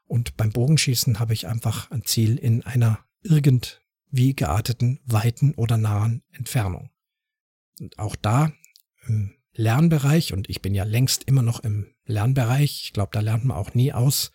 Und 0.06 0.36
beim 0.36 0.52
Bogenschießen 0.52 1.18
habe 1.18 1.32
ich 1.32 1.46
einfach 1.46 1.90
ein 1.90 2.04
Ziel 2.04 2.36
in 2.36 2.62
einer 2.62 2.98
irgendwie 3.22 4.34
gearteten, 4.34 5.00
weiten 5.04 5.54
oder 5.54 5.76
nahen 5.78 6.22
Entfernung. 6.32 6.90
Und 7.80 7.98
auch 7.98 8.16
da 8.16 8.52
im 9.06 9.34
Lernbereich, 9.54 10.32
und 10.32 10.50
ich 10.50 10.62
bin 10.62 10.74
ja 10.74 10.84
längst 10.84 11.24
immer 11.24 11.42
noch 11.42 11.60
im 11.60 11.94
Lernbereich, 12.04 12.82
ich 12.84 12.92
glaube, 12.92 13.10
da 13.12 13.20
lernt 13.20 13.44
man 13.44 13.56
auch 13.56 13.74
nie 13.74 13.92
aus, 13.92 14.32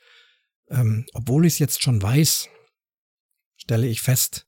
ähm, 0.69 1.05
obwohl 1.13 1.45
ich 1.45 1.53
es 1.53 1.59
jetzt 1.59 1.83
schon 1.83 2.01
weiß, 2.01 2.49
stelle 3.55 3.87
ich 3.87 4.01
fest, 4.01 4.46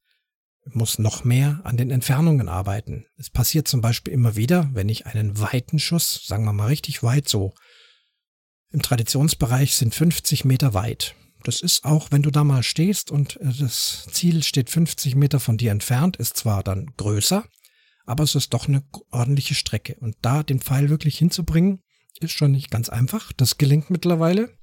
muss 0.66 1.00
noch 1.00 1.24
mehr 1.24 1.62
an 1.64 1.78
den 1.78 1.92
Entfernungen 1.92 2.50
arbeiten. 2.50 3.06
Es 3.18 3.30
passiert 3.30 3.68
zum 3.68 3.82
Beispiel 3.82 4.14
immer 4.14 4.36
wieder, 4.36 4.70
wenn 4.74 4.90
ich 4.90 5.06
einen 5.06 5.40
weiten 5.40 5.80
Schuss, 5.80 6.26
sagen 6.26 6.46
wir 6.46 6.54
mal 6.54 6.68
richtig 6.68 7.02
weit, 7.02 7.28
so 7.28 7.54
im 8.72 8.82
Traditionsbereich 8.82 9.76
sind 9.76 9.96
50 9.96 10.46
Meter 10.46 10.74
weit. 10.74 11.16
Das 11.44 11.62
ist 11.62 11.86
auch, 11.86 12.12
wenn 12.12 12.22
du 12.22 12.32
da 12.32 12.44
mal 12.44 12.64
stehst 12.64 13.12
und 13.12 13.38
äh, 13.38 13.54
das 13.60 14.08
Ziel 14.12 14.44
steht 14.44 14.70
50 14.70 15.16
Meter 15.16 15.40
von 15.40 15.58
dir 15.58 15.72
entfernt, 15.72 16.18
ist 16.18 16.38
zwar 16.38 16.64
dann 16.64 16.88
größer, 16.98 17.46
aber 18.06 18.24
es 18.24 18.36
ist 18.36 18.54
doch 18.54 18.68
eine 18.68 18.84
ordentliche 19.12 19.56
Strecke. 19.56 19.96
Und 20.00 20.18
da 20.22 20.44
den 20.44 20.60
Pfeil 20.60 20.90
wirklich 20.90 21.18
hinzubringen, 21.18 21.82
ist 22.20 22.34
schon 22.34 22.52
nicht 22.52 22.70
ganz 22.70 22.90
einfach. 22.90 23.32
Das 23.34 23.58
gelingt 23.58 23.90
mittlerweile. 23.90 24.59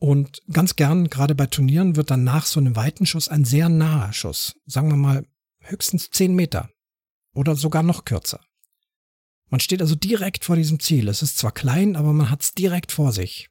Und 0.00 0.40
ganz 0.50 0.76
gern, 0.76 1.10
gerade 1.10 1.34
bei 1.34 1.46
Turnieren, 1.46 1.94
wird 1.94 2.10
dann 2.10 2.24
nach 2.24 2.46
so 2.46 2.58
einem 2.58 2.74
weiten 2.74 3.04
Schuss 3.04 3.28
ein 3.28 3.44
sehr 3.44 3.68
naher 3.68 4.14
Schuss. 4.14 4.54
Sagen 4.64 4.88
wir 4.88 4.96
mal 4.96 5.26
höchstens 5.60 6.08
10 6.08 6.34
Meter. 6.34 6.70
Oder 7.34 7.54
sogar 7.54 7.82
noch 7.82 8.06
kürzer. 8.06 8.40
Man 9.50 9.60
steht 9.60 9.82
also 9.82 9.94
direkt 9.94 10.46
vor 10.46 10.56
diesem 10.56 10.80
Ziel. 10.80 11.06
Es 11.08 11.20
ist 11.22 11.36
zwar 11.36 11.52
klein, 11.52 11.96
aber 11.96 12.14
man 12.14 12.30
hat 12.30 12.42
es 12.42 12.52
direkt 12.52 12.92
vor 12.92 13.12
sich. 13.12 13.50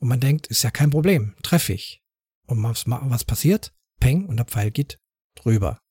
Und 0.00 0.08
man 0.08 0.20
denkt, 0.20 0.46
ist 0.46 0.62
ja 0.62 0.70
kein 0.70 0.90
Problem, 0.90 1.34
treffe 1.42 1.74
ich. 1.74 2.02
Und 2.46 2.62
was, 2.62 2.84
was 2.86 3.24
passiert? 3.24 3.74
Peng 4.00 4.24
und 4.24 4.38
der 4.38 4.46
Pfeil 4.46 4.70
geht 4.70 4.98
drüber. 5.34 5.82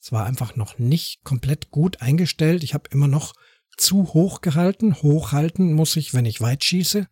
Es 0.00 0.10
war 0.10 0.24
einfach 0.24 0.56
noch 0.56 0.78
nicht 0.78 1.22
komplett 1.22 1.70
gut 1.70 2.00
eingestellt. 2.00 2.64
Ich 2.64 2.72
habe 2.72 2.88
immer 2.90 3.08
noch 3.08 3.34
zu 3.76 4.14
hoch 4.14 4.40
gehalten. 4.40 4.94
Hochhalten 4.94 5.74
muss 5.74 5.96
ich, 5.96 6.14
wenn 6.14 6.24
ich 6.24 6.40
weit 6.40 6.64
schieße. 6.64 7.08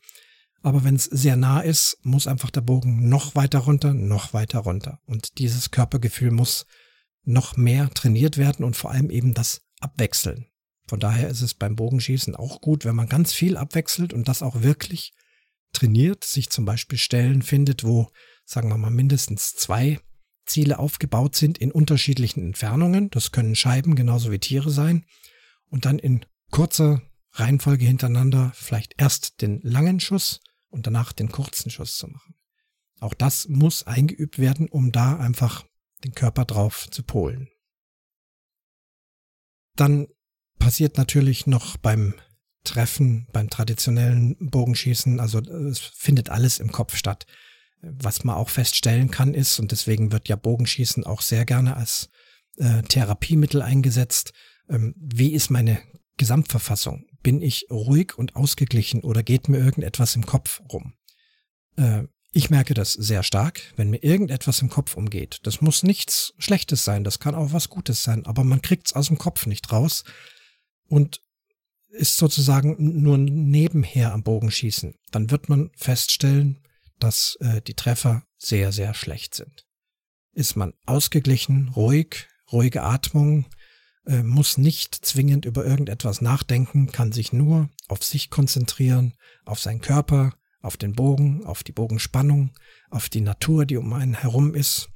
Aber 0.63 0.85
wenn 0.85 0.97
es 0.97 1.05
sehr 1.05 1.37
nah 1.37 1.61
ist, 1.61 1.99
muss 2.03 2.27
einfach 2.27 2.51
der 2.51 2.61
Bogen 2.61 3.09
noch 3.09 3.35
weiter 3.35 3.61
runter, 3.61 3.95
noch 3.95 4.35
weiter 4.35 4.61
runter. 4.61 5.01
Und 5.07 5.39
dieses 5.39 5.71
Körpergefühl 5.71 6.31
muss 6.31 6.67
noch 7.25 7.57
mehr 7.57 7.91
trainiert 7.91 8.37
werden 8.37 8.65
und 8.65 8.77
vor 8.77 8.91
allem 8.91 9.11
eben 9.11 9.35
das 9.35 9.63
Abwechseln. 9.81 10.47
Von 10.87 11.01
daher 11.01 11.29
ist 11.29 11.41
es 11.41 11.55
beim 11.55 11.77
Bogenschießen 11.77 12.35
auch 12.35 12.61
gut, 12.61 12.85
wenn 12.85 12.97
man 12.97 13.09
ganz 13.09 13.33
viel 13.33 13.57
abwechselt 13.57 14.13
und 14.13 14.29
das 14.29 14.43
auch 14.43 14.63
wirklich 14.63 15.15
trainiert, 15.73 16.25
sich 16.25 16.51
zum 16.51 16.65
Beispiel 16.65 16.99
Stellen 16.99 17.43
findet, 17.43 17.85
wo, 17.85 18.11
sagen 18.45 18.69
wir 18.69 18.77
mal, 18.77 18.91
mindestens 18.91 19.55
zwei 19.55 20.01
Ziele 20.47 20.79
aufgebaut 20.79 21.37
sind 21.37 21.59
in 21.59 21.71
unterschiedlichen 21.71 22.45
Entfernungen. 22.45 23.09
Das 23.11 23.31
können 23.31 23.55
Scheiben 23.55 23.95
genauso 23.95 24.33
wie 24.33 24.41
Tiere 24.41 24.71
sein. 24.71 25.05
Und 25.69 25.85
dann 25.85 25.99
in 25.99 26.27
kurzer 26.51 27.03
Reihenfolge 27.33 27.85
hintereinander 27.85 28.51
vielleicht 28.55 28.95
erst 28.99 29.41
den 29.41 29.61
langen 29.63 30.01
Schuss, 30.01 30.41
und 30.71 30.87
danach 30.87 31.13
den 31.13 31.31
kurzen 31.31 31.71
Schuss 31.71 31.97
zu 31.97 32.09
machen. 32.09 32.35
Auch 33.01 33.15
das 33.15 33.49
muss 33.49 33.87
eingeübt 33.87 34.39
werden, 34.39 34.69
um 34.69 34.93
da 34.93 35.17
einfach 35.17 35.65
den 36.05 36.13
Körper 36.13 36.45
drauf 36.45 36.89
zu 36.91 37.03
polen. 37.03 37.49
Dann 39.77 40.09
passiert 40.59 40.97
natürlich 40.97 41.47
noch 41.47 41.77
beim 41.77 42.15
Treffen, 42.65 43.27
beim 43.33 43.49
traditionellen 43.49 44.37
Bogenschießen, 44.39 45.19
also 45.19 45.39
es 45.41 45.79
findet 45.79 46.29
alles 46.29 46.59
im 46.59 46.71
Kopf 46.71 46.95
statt. 46.95 47.25
Was 47.81 48.25
man 48.25 48.37
auch 48.37 48.51
feststellen 48.51 49.11
kann 49.11 49.33
ist, 49.33 49.59
und 49.59 49.73
deswegen 49.73 50.13
wird 50.13 50.29
ja 50.29 50.37
Bogenschießen 50.37 51.05
auch 51.05 51.23
sehr 51.23 51.47
gerne 51.47 51.77
als 51.77 52.11
äh, 52.59 52.83
Therapiemittel 52.83 53.63
eingesetzt, 53.63 54.33
ähm, 54.69 54.95
wie 54.99 55.33
ist 55.33 55.51
meine 55.51 55.81
Gesamtverfassung? 56.19 57.07
Bin 57.23 57.43
ich 57.43 57.67
ruhig 57.71 58.17
und 58.17 58.37
ausgeglichen 58.37 59.03
oder 59.03 59.23
geht 59.23 59.49
mir 59.49 59.59
irgendetwas 59.59 60.17
im 60.17 60.27
Kopf 60.27 60.61
rum? 60.73 60.95
Äh, 61.77 62.05
ich 62.33 62.49
merke 62.49 62.75
das 62.75 62.93
sehr 62.93 63.25
stark, 63.25 63.61
wenn 63.77 63.91
mir 63.91 64.05
irgendetwas 64.05 64.63
im 64.63 64.71
Kopf 64.71 64.97
umgeht. 64.97 65.41
Das 65.43 65.61
muss 65.61 65.83
nichts 65.83 66.33
Schlechtes 66.39 66.85
sein, 66.85 67.03
das 67.03 67.19
kann 67.19 67.35
auch 67.35 67.53
was 67.53 67.69
Gutes 67.69 68.05
sein, 68.05 68.25
aber 68.25 68.45
man 68.45 68.63
kriegt's 68.63 68.93
aus 68.93 69.09
dem 69.09 69.19
Kopf 69.19 69.47
nicht 69.47 69.73
raus 69.73 70.05
und 70.89 71.21
ist 71.89 72.17
sozusagen 72.17 72.77
nur 73.03 73.19
nebenher 73.19 74.13
am 74.13 74.23
Bogenschießen. 74.23 74.95
Dann 75.11 75.31
wird 75.31 75.49
man 75.49 75.71
feststellen, 75.77 76.63
dass 77.01 77.37
äh, 77.41 77.61
die 77.63 77.75
Treffer 77.75 78.23
sehr, 78.39 78.71
sehr 78.71 78.95
schlecht 78.95 79.35
sind. 79.35 79.67
Ist 80.33 80.55
man 80.55 80.75
ausgeglichen, 80.87 81.71
ruhig, 81.71 82.29
ruhige 82.53 82.83
Atmung, 82.83 83.47
äh, 84.07 84.23
muss 84.23 84.59
nicht 84.59 84.95
zwingend 84.95 85.45
über 85.45 85.65
irgendetwas 85.65 86.21
nachdenken, 86.21 86.91
kann 86.91 87.13
sich 87.13 87.33
nur 87.33 87.69
auf 87.89 88.03
sich 88.03 88.31
konzentrieren, 88.31 89.15
auf 89.45 89.61
seinen 89.61 89.81
Körper, 89.81 90.35
auf 90.63 90.77
den 90.77 90.95
Bogen, 90.95 91.45
auf 91.45 91.63
die 91.63 91.73
Bogenspannung, 91.73 92.53
auf 92.91 93.09
die 93.09 93.21
Natur, 93.21 93.67
die 93.67 93.77
um 93.77 93.93
einen 93.93 94.15
herum 94.15 94.55
ist, 94.55 94.89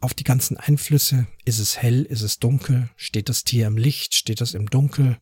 auf 0.00 0.14
die 0.14 0.24
ganzen 0.24 0.56
Einflüsse. 0.56 1.26
Ist 1.44 1.58
es 1.58 1.80
hell, 1.80 2.02
ist 2.02 2.22
es 2.22 2.38
dunkel, 2.38 2.90
steht 2.96 3.28
das 3.28 3.44
Tier 3.44 3.66
im 3.66 3.76
Licht, 3.76 4.14
steht 4.14 4.40
es 4.40 4.54
im 4.54 4.68
Dunkel? 4.68 5.18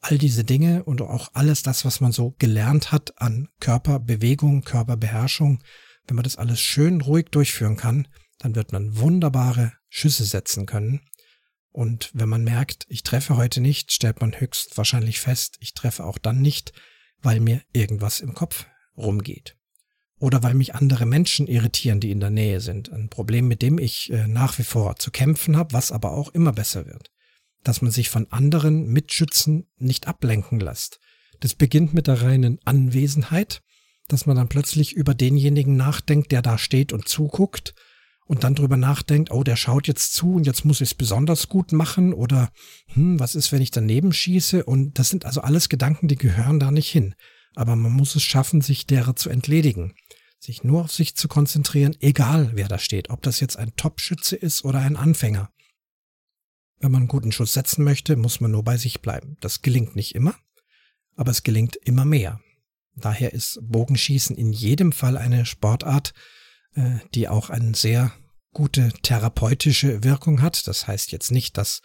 All 0.00 0.18
diese 0.18 0.44
Dinge 0.44 0.84
und 0.84 1.00
auch 1.00 1.30
alles 1.32 1.62
das, 1.62 1.84
was 1.84 2.00
man 2.00 2.12
so 2.12 2.34
gelernt 2.38 2.92
hat 2.92 3.20
an 3.20 3.48
Körperbewegung, 3.60 4.62
Körperbeherrschung, 4.62 5.62
wenn 6.06 6.16
man 6.16 6.24
das 6.24 6.36
alles 6.36 6.60
schön 6.60 7.00
ruhig 7.00 7.26
durchführen 7.30 7.76
kann, 7.76 8.06
dann 8.38 8.54
wird 8.54 8.72
man 8.72 8.98
wunderbare 8.98 9.72
Schüsse 9.88 10.24
setzen 10.24 10.66
können 10.66 11.00
und 11.74 12.10
wenn 12.14 12.28
man 12.28 12.44
merkt, 12.44 12.86
ich 12.88 13.02
treffe 13.02 13.36
heute 13.36 13.60
nicht, 13.60 13.90
stellt 13.90 14.20
man 14.20 14.38
höchstwahrscheinlich 14.38 15.18
fest, 15.18 15.56
ich 15.58 15.74
treffe 15.74 16.04
auch 16.04 16.18
dann 16.18 16.40
nicht, 16.40 16.72
weil 17.20 17.40
mir 17.40 17.62
irgendwas 17.72 18.20
im 18.20 18.32
Kopf 18.32 18.66
rumgeht. 18.96 19.56
Oder 20.20 20.44
weil 20.44 20.54
mich 20.54 20.76
andere 20.76 21.04
Menschen 21.04 21.48
irritieren, 21.48 21.98
die 21.98 22.12
in 22.12 22.20
der 22.20 22.30
Nähe 22.30 22.60
sind. 22.60 22.92
Ein 22.92 23.08
Problem, 23.08 23.48
mit 23.48 23.60
dem 23.60 23.80
ich 23.80 24.08
äh, 24.12 24.28
nach 24.28 24.56
wie 24.60 24.62
vor 24.62 24.94
zu 24.96 25.10
kämpfen 25.10 25.56
habe, 25.56 25.72
was 25.72 25.90
aber 25.90 26.12
auch 26.12 26.28
immer 26.28 26.52
besser 26.52 26.86
wird. 26.86 27.10
Dass 27.64 27.82
man 27.82 27.90
sich 27.90 28.08
von 28.08 28.30
anderen 28.30 28.86
Mitschützen 28.86 29.66
nicht 29.76 30.06
ablenken 30.06 30.60
lässt. 30.60 31.00
Das 31.40 31.56
beginnt 31.56 31.92
mit 31.92 32.06
der 32.06 32.22
reinen 32.22 32.60
Anwesenheit, 32.64 33.62
dass 34.06 34.26
man 34.26 34.36
dann 34.36 34.48
plötzlich 34.48 34.92
über 34.92 35.12
denjenigen 35.12 35.76
nachdenkt, 35.76 36.30
der 36.30 36.40
da 36.40 36.56
steht 36.56 36.92
und 36.92 37.08
zuguckt 37.08 37.74
und 38.26 38.44
dann 38.44 38.54
drüber 38.54 38.76
nachdenkt, 38.76 39.30
oh, 39.30 39.42
der 39.42 39.56
schaut 39.56 39.86
jetzt 39.86 40.14
zu 40.14 40.34
und 40.34 40.46
jetzt 40.46 40.64
muss 40.64 40.80
ich 40.80 40.90
es 40.90 40.94
besonders 40.94 41.48
gut 41.48 41.72
machen 41.72 42.14
oder 42.14 42.50
hm, 42.86 43.20
was 43.20 43.34
ist, 43.34 43.52
wenn 43.52 43.62
ich 43.62 43.70
daneben 43.70 44.12
schieße? 44.12 44.64
Und 44.64 44.98
das 44.98 45.10
sind 45.10 45.26
also 45.26 45.42
alles 45.42 45.68
Gedanken, 45.68 46.08
die 46.08 46.16
gehören 46.16 46.58
da 46.58 46.70
nicht 46.70 46.90
hin. 46.90 47.14
Aber 47.54 47.76
man 47.76 47.92
muss 47.92 48.16
es 48.16 48.22
schaffen, 48.22 48.62
sich 48.62 48.86
derer 48.86 49.14
zu 49.14 49.28
entledigen, 49.30 49.94
sich 50.38 50.64
nur 50.64 50.84
auf 50.84 50.92
sich 50.92 51.16
zu 51.16 51.28
konzentrieren, 51.28 51.96
egal 52.00 52.52
wer 52.54 52.68
da 52.68 52.78
steht, 52.78 53.10
ob 53.10 53.22
das 53.22 53.40
jetzt 53.40 53.58
ein 53.58 53.76
Top-Schütze 53.76 54.36
ist 54.36 54.64
oder 54.64 54.80
ein 54.80 54.96
Anfänger. 54.96 55.50
Wenn 56.80 56.90
man 56.90 57.02
einen 57.02 57.08
guten 57.08 57.32
Schuss 57.32 57.52
setzen 57.52 57.84
möchte, 57.84 58.16
muss 58.16 58.40
man 58.40 58.50
nur 58.50 58.64
bei 58.64 58.76
sich 58.76 59.00
bleiben. 59.00 59.36
Das 59.40 59.62
gelingt 59.62 59.96
nicht 59.96 60.14
immer, 60.14 60.34
aber 61.14 61.30
es 61.30 61.42
gelingt 61.42 61.76
immer 61.76 62.04
mehr. 62.04 62.40
Daher 62.96 63.32
ist 63.32 63.58
Bogenschießen 63.62 64.36
in 64.36 64.52
jedem 64.52 64.92
Fall 64.92 65.16
eine 65.16 65.46
Sportart, 65.46 66.14
die 67.14 67.28
auch 67.28 67.50
eine 67.50 67.74
sehr 67.74 68.12
gute 68.52 68.92
therapeutische 69.02 70.02
Wirkung 70.02 70.42
hat. 70.42 70.66
Das 70.66 70.86
heißt 70.86 71.12
jetzt 71.12 71.30
nicht, 71.30 71.58
dass 71.58 71.82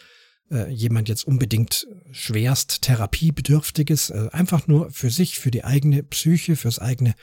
äh, 0.51 0.69
jemand 0.71 1.09
jetzt 1.09 1.25
unbedingt 1.25 1.87
schwerst 2.11 2.81
therapiebedürftig 2.81 3.89
ist, 3.89 4.09
äh, 4.11 4.29
einfach 4.31 4.67
nur 4.67 4.91
für 4.91 5.09
sich, 5.09 5.39
für 5.39 5.51
die 5.51 5.63
eigene 5.63 6.03
Psyche, 6.03 6.55
fürs 6.55 6.79
eigene 6.79 7.15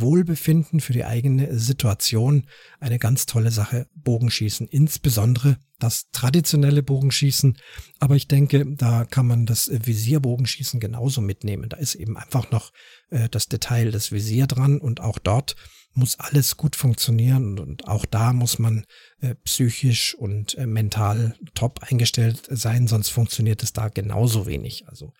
Wohlbefinden, 0.00 0.80
für 0.80 0.92
die 0.92 1.04
eigene 1.04 1.58
Situation 1.58 2.46
eine 2.80 2.98
ganz 2.98 3.26
tolle 3.26 3.50
Sache, 3.50 3.86
Bogenschießen. 3.94 4.66
Insbesondere 4.68 5.58
das 5.78 6.10
traditionelle 6.12 6.82
Bogenschießen. 6.82 7.58
Aber 7.98 8.16
ich 8.16 8.28
denke, 8.28 8.64
da 8.76 9.04
kann 9.04 9.26
man 9.26 9.46
das 9.46 9.70
Visierbogenschießen 9.72 10.80
genauso 10.80 11.20
mitnehmen. 11.20 11.68
Da 11.68 11.76
ist 11.76 11.94
eben 11.94 12.16
einfach 12.16 12.50
noch 12.50 12.72
äh, 13.10 13.28
das 13.28 13.48
Detail 13.48 13.90
des 13.90 14.12
Visier 14.12 14.46
dran 14.46 14.78
und 14.78 15.00
auch 15.00 15.18
dort 15.18 15.56
muss 15.94 16.18
alles 16.18 16.56
gut 16.56 16.76
funktionieren 16.76 17.58
und 17.58 17.86
auch 17.86 18.06
da 18.06 18.32
muss 18.32 18.58
man 18.58 18.86
äh, 19.20 19.34
psychisch 19.44 20.14
und 20.14 20.56
äh, 20.56 20.66
mental 20.66 21.36
top 21.54 21.80
eingestellt 21.82 22.46
sein, 22.48 22.86
sonst 22.86 23.10
funktioniert 23.10 23.62
es 23.62 23.72
da 23.72 23.88
genauso 23.88 24.46
wenig. 24.46 24.88
Also 24.88 25.12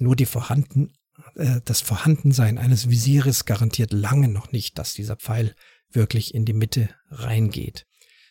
nur 0.00 0.16
die 0.16 0.26
vorhanden, 0.26 0.88
äh, 0.88 0.97
das 1.64 1.80
Vorhandensein 1.80 2.58
eines 2.58 2.88
Visieres 2.88 3.44
garantiert 3.44 3.92
lange 3.92 4.28
noch 4.28 4.52
nicht, 4.52 4.78
dass 4.78 4.94
dieser 4.94 5.16
Pfeil 5.16 5.54
wirklich 5.90 6.34
in 6.34 6.44
die 6.44 6.52
Mitte 6.52 6.90
reingeht. 7.10 7.86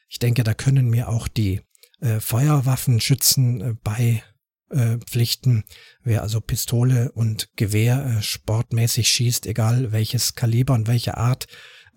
Ich 0.10 0.20
denke, 0.20 0.44
da 0.44 0.54
können 0.54 0.90
mir 0.90 1.10
auch 1.10 1.28
die 1.28 1.62
äh, 2.00 2.20
Feuerwaffenschützen 2.20 3.62
äh, 3.62 3.74
bei 3.84 4.24
äh, 4.70 4.98
Pflichten. 5.00 5.64
Wer 6.02 6.22
also 6.22 6.42
Pistole 6.42 7.12
und 7.12 7.50
Gewehr 7.56 8.06
äh, 8.06 8.22
sportmäßig 8.22 9.10
schießt, 9.10 9.46
egal 9.48 9.92
welches 9.92 10.36
Kaliber 10.36 10.74
und 10.74 10.88
welche 10.88 11.18
Art, 11.18 11.48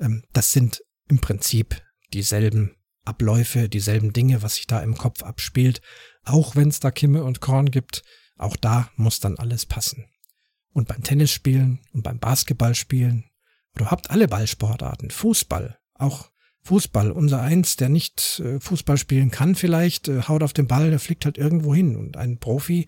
ähm, 0.01 0.25
das 0.33 0.53
sind 0.53 0.83
im 1.09 1.21
Prinzip 1.21 1.83
dieselben 2.13 2.77
Abläufe, 3.05 3.69
dieselben 3.69 4.13
Dinge, 4.13 4.43
was 4.43 4.57
sich 4.57 4.67
da 4.67 4.81
im 4.81 4.97
Kopf 4.97 5.23
abspielt. 5.23 5.81
Auch 6.25 6.57
wenn 6.57 6.69
es 6.69 6.81
da 6.81 6.91
Kimme 6.91 7.25
und 7.25 7.41
Korn 7.41 7.71
gibt, 7.71 8.03
auch 8.37 8.57
da 8.57 8.91
muss 8.97 9.21
dann 9.21 9.39
alles 9.39 9.67
passen. 9.67 10.10
Und 10.73 10.89
beim 10.89 11.03
Tennisspielen 11.03 11.81
und 11.93 12.03
beim 12.03 12.19
Basketballspielen 12.19 13.25
oder 13.75 13.83
überhaupt 13.83 14.11
alle 14.11 14.29
Ballsportarten, 14.29 15.11
Fußball, 15.11 15.79
auch 15.95 16.31
Fußball, 16.63 17.11
unser 17.11 17.41
Eins, 17.41 17.77
der 17.77 17.89
nicht 17.89 18.41
äh, 18.41 18.61
Fußball 18.61 18.99
spielen 18.99 19.31
kann 19.31 19.55
vielleicht, 19.55 20.09
äh, 20.09 20.23
haut 20.23 20.43
auf 20.43 20.53
den 20.53 20.67
Ball, 20.67 20.91
der 20.91 21.01
fliegt 21.01 21.25
halt 21.25 21.39
irgendwo 21.39 21.75
hin. 21.75 21.97
Und 21.97 22.17
ein 22.17 22.39
Profi 22.39 22.87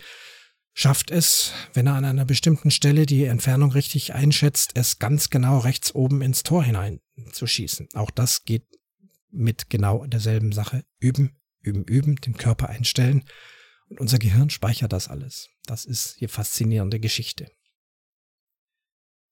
schafft 0.74 1.10
es, 1.10 1.52
wenn 1.72 1.86
er 1.86 1.94
an 1.94 2.04
einer 2.04 2.24
bestimmten 2.24 2.70
Stelle 2.70 3.06
die 3.06 3.24
Entfernung 3.24 3.72
richtig 3.72 4.14
einschätzt, 4.14 4.72
es 4.74 4.98
ganz 4.98 5.30
genau 5.30 5.58
rechts 5.58 5.94
oben 5.94 6.22
ins 6.22 6.42
Tor 6.42 6.64
hinein 6.64 7.00
zu 7.32 7.46
schießen. 7.46 7.88
Auch 7.94 8.10
das 8.10 8.44
geht 8.44 8.66
mit 9.30 9.70
genau 9.70 10.04
derselben 10.06 10.52
Sache. 10.52 10.84
Üben, 10.98 11.38
üben, 11.60 11.84
üben, 11.84 12.16
den 12.16 12.36
Körper 12.36 12.68
einstellen. 12.68 13.24
Und 13.88 14.00
unser 14.00 14.18
Gehirn 14.18 14.50
speichert 14.50 14.92
das 14.92 15.08
alles. 15.08 15.48
Das 15.64 15.84
ist 15.84 16.20
die 16.20 16.28
faszinierende 16.28 17.00
Geschichte. 17.00 17.50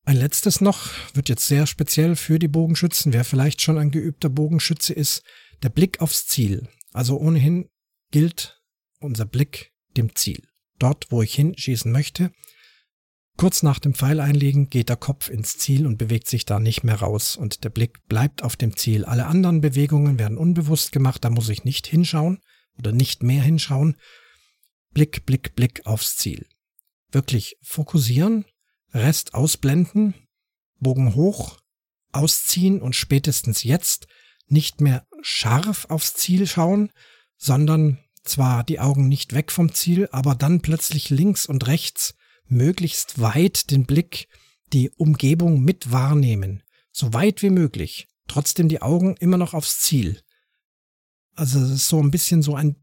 Ein 0.05 0.17
letztes 0.17 0.61
noch 0.61 0.89
wird 1.15 1.29
jetzt 1.29 1.47
sehr 1.47 1.67
speziell 1.67 2.17
für 2.17 2.39
die 2.39 2.49
Bogenschützen. 2.49 3.13
Wer 3.13 3.25
vielleicht 3.25 3.61
schon 3.61 3.79
ein 3.79 3.91
geübter 3.91 4.29
Bogenschütze 4.29 4.93
ist, 4.93 5.23
der 5.63 5.69
Blick 5.69 6.01
aufs 6.01 6.27
Ziel. 6.27 6.69
Also 6.93 7.19
ohnehin 7.19 7.69
gilt 8.11 8.61
unser 8.99 9.27
Blick 9.27 9.73
dem 9.97 10.15
Ziel 10.15 10.43
dort, 10.79 11.11
wo 11.11 11.23
ich 11.23 11.35
hinschießen 11.35 11.93
möchte. 11.93 12.33
Kurz 13.37 13.63
nach 13.63 13.79
dem 13.79 13.95
Pfeil 13.95 14.21
einlegen 14.21 14.69
geht 14.69 14.89
der 14.89 14.97
Kopf 14.97 15.31
ins 15.31 15.57
Ziel 15.57 15.87
und 15.87 15.97
bewegt 15.97 16.29
sich 16.29 16.45
da 16.45 16.59
nicht 16.59 16.83
mehr 16.85 16.97
raus 16.97 17.37
und 17.37 17.65
der 17.65 17.71
Blick 17.71 18.07
bleibt 18.07 18.43
auf 18.43 18.57
dem 18.57 18.77
Ziel. 18.77 19.05
Alle 19.05 19.27
anderen 19.27 19.61
Bewegungen 19.61 20.19
werden 20.19 20.37
unbewusst 20.37 20.93
gemacht, 20.93 21.25
da 21.25 21.31
muss 21.31 21.49
ich 21.49 21.65
nicht 21.65 21.87
hinschauen 21.87 22.41
oder 22.79 22.93
nicht 22.93 23.23
mehr 23.23 23.43
hinschauen. 23.43 23.97
Blick, 24.93 25.25
Blick, 25.25 25.55
Blick 25.55 25.87
aufs 25.87 26.17
Ziel. 26.17 26.47
Wirklich 27.13 27.57
fokussieren, 27.63 28.45
Rest 28.93 29.35
ausblenden, 29.35 30.15
Bogen 30.79 31.15
hoch, 31.15 31.59
ausziehen 32.13 32.81
und 32.81 32.97
spätestens 32.97 33.63
jetzt 33.63 34.07
nicht 34.47 34.81
mehr 34.81 35.07
scharf 35.23 35.87
aufs 35.87 36.15
Ziel 36.15 36.47
schauen, 36.47 36.91
sondern 37.37 37.99
zwar 38.25 38.65
die 38.65 38.81
Augen 38.81 39.09
nicht 39.09 39.33
weg 39.33 39.53
vom 39.53 39.73
Ziel, 39.73 40.09
aber 40.13 40.35
dann 40.35 40.61
plötzlich 40.61 41.11
links 41.11 41.47
und 41.47 41.67
rechts 41.67 42.15
möglichst 42.47 43.21
weit 43.21 43.71
den 43.71 43.87
Blick, 43.87 44.29
die 44.73 44.91
Umgebung 44.91 45.63
mit 45.63 45.93
wahrnehmen, 45.93 46.63
so 46.93 47.13
weit 47.13 47.43
wie 47.43 47.51
möglich, 47.51 48.09
trotzdem 48.27 48.69
die 48.69 48.83
Augen 48.83 49.17
immer 49.17 49.37
noch 49.37 49.55
aufs 49.55 49.81
Ziel. 49.81 50.21
Also 51.35 51.61
es 51.61 51.71
ist 51.71 51.89
so 51.89 52.03
ein 52.03 52.11
bisschen 52.11 52.43
so 52.43 52.55
ein 52.55 52.77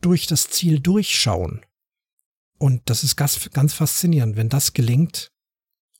durch 0.00 0.26
das 0.26 0.48
Ziel 0.48 0.80
durchschauen. 0.80 1.64
Und 2.58 2.88
das 2.90 3.04
ist 3.04 3.16
ganz, 3.16 3.50
ganz 3.50 3.72
faszinierend, 3.72 4.36
wenn 4.36 4.48
das 4.48 4.72
gelingt. 4.72 5.32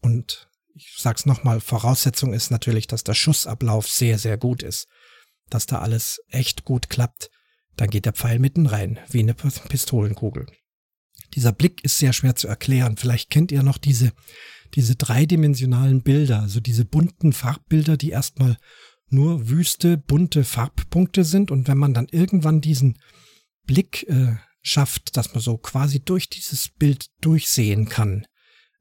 Und 0.00 0.48
ich 0.74 0.94
sag's 0.98 1.26
nochmal, 1.26 1.60
Voraussetzung 1.60 2.32
ist 2.32 2.50
natürlich, 2.50 2.86
dass 2.86 3.04
der 3.04 3.14
Schussablauf 3.14 3.88
sehr, 3.88 4.18
sehr 4.18 4.38
gut 4.38 4.62
ist. 4.62 4.88
Dass 5.48 5.66
da 5.66 5.80
alles 5.80 6.20
echt 6.28 6.64
gut 6.64 6.88
klappt. 6.88 7.30
Dann 7.76 7.90
geht 7.90 8.04
der 8.04 8.12
Pfeil 8.12 8.38
mitten 8.38 8.66
rein, 8.66 8.98
wie 9.08 9.20
eine 9.20 9.34
Pistolenkugel. 9.34 10.46
Dieser 11.34 11.52
Blick 11.52 11.84
ist 11.84 11.98
sehr 11.98 12.12
schwer 12.12 12.34
zu 12.34 12.48
erklären. 12.48 12.96
Vielleicht 12.96 13.30
kennt 13.30 13.52
ihr 13.52 13.62
noch 13.62 13.78
diese, 13.78 14.12
diese 14.74 14.96
dreidimensionalen 14.96 16.02
Bilder, 16.02 16.40
also 16.42 16.60
diese 16.60 16.84
bunten 16.84 17.32
Farbbilder, 17.32 17.96
die 17.96 18.10
erstmal 18.10 18.56
nur 19.08 19.48
wüste, 19.48 19.96
bunte 19.96 20.44
Farbpunkte 20.44 21.24
sind. 21.24 21.50
Und 21.50 21.68
wenn 21.68 21.78
man 21.78 21.94
dann 21.94 22.06
irgendwann 22.10 22.60
diesen 22.60 22.98
Blick 23.64 24.08
äh, 24.08 24.36
schafft, 24.62 25.16
dass 25.16 25.32
man 25.32 25.40
so 25.40 25.56
quasi 25.56 26.00
durch 26.00 26.28
dieses 26.28 26.68
Bild 26.68 27.06
durchsehen 27.20 27.88
kann, 27.88 28.26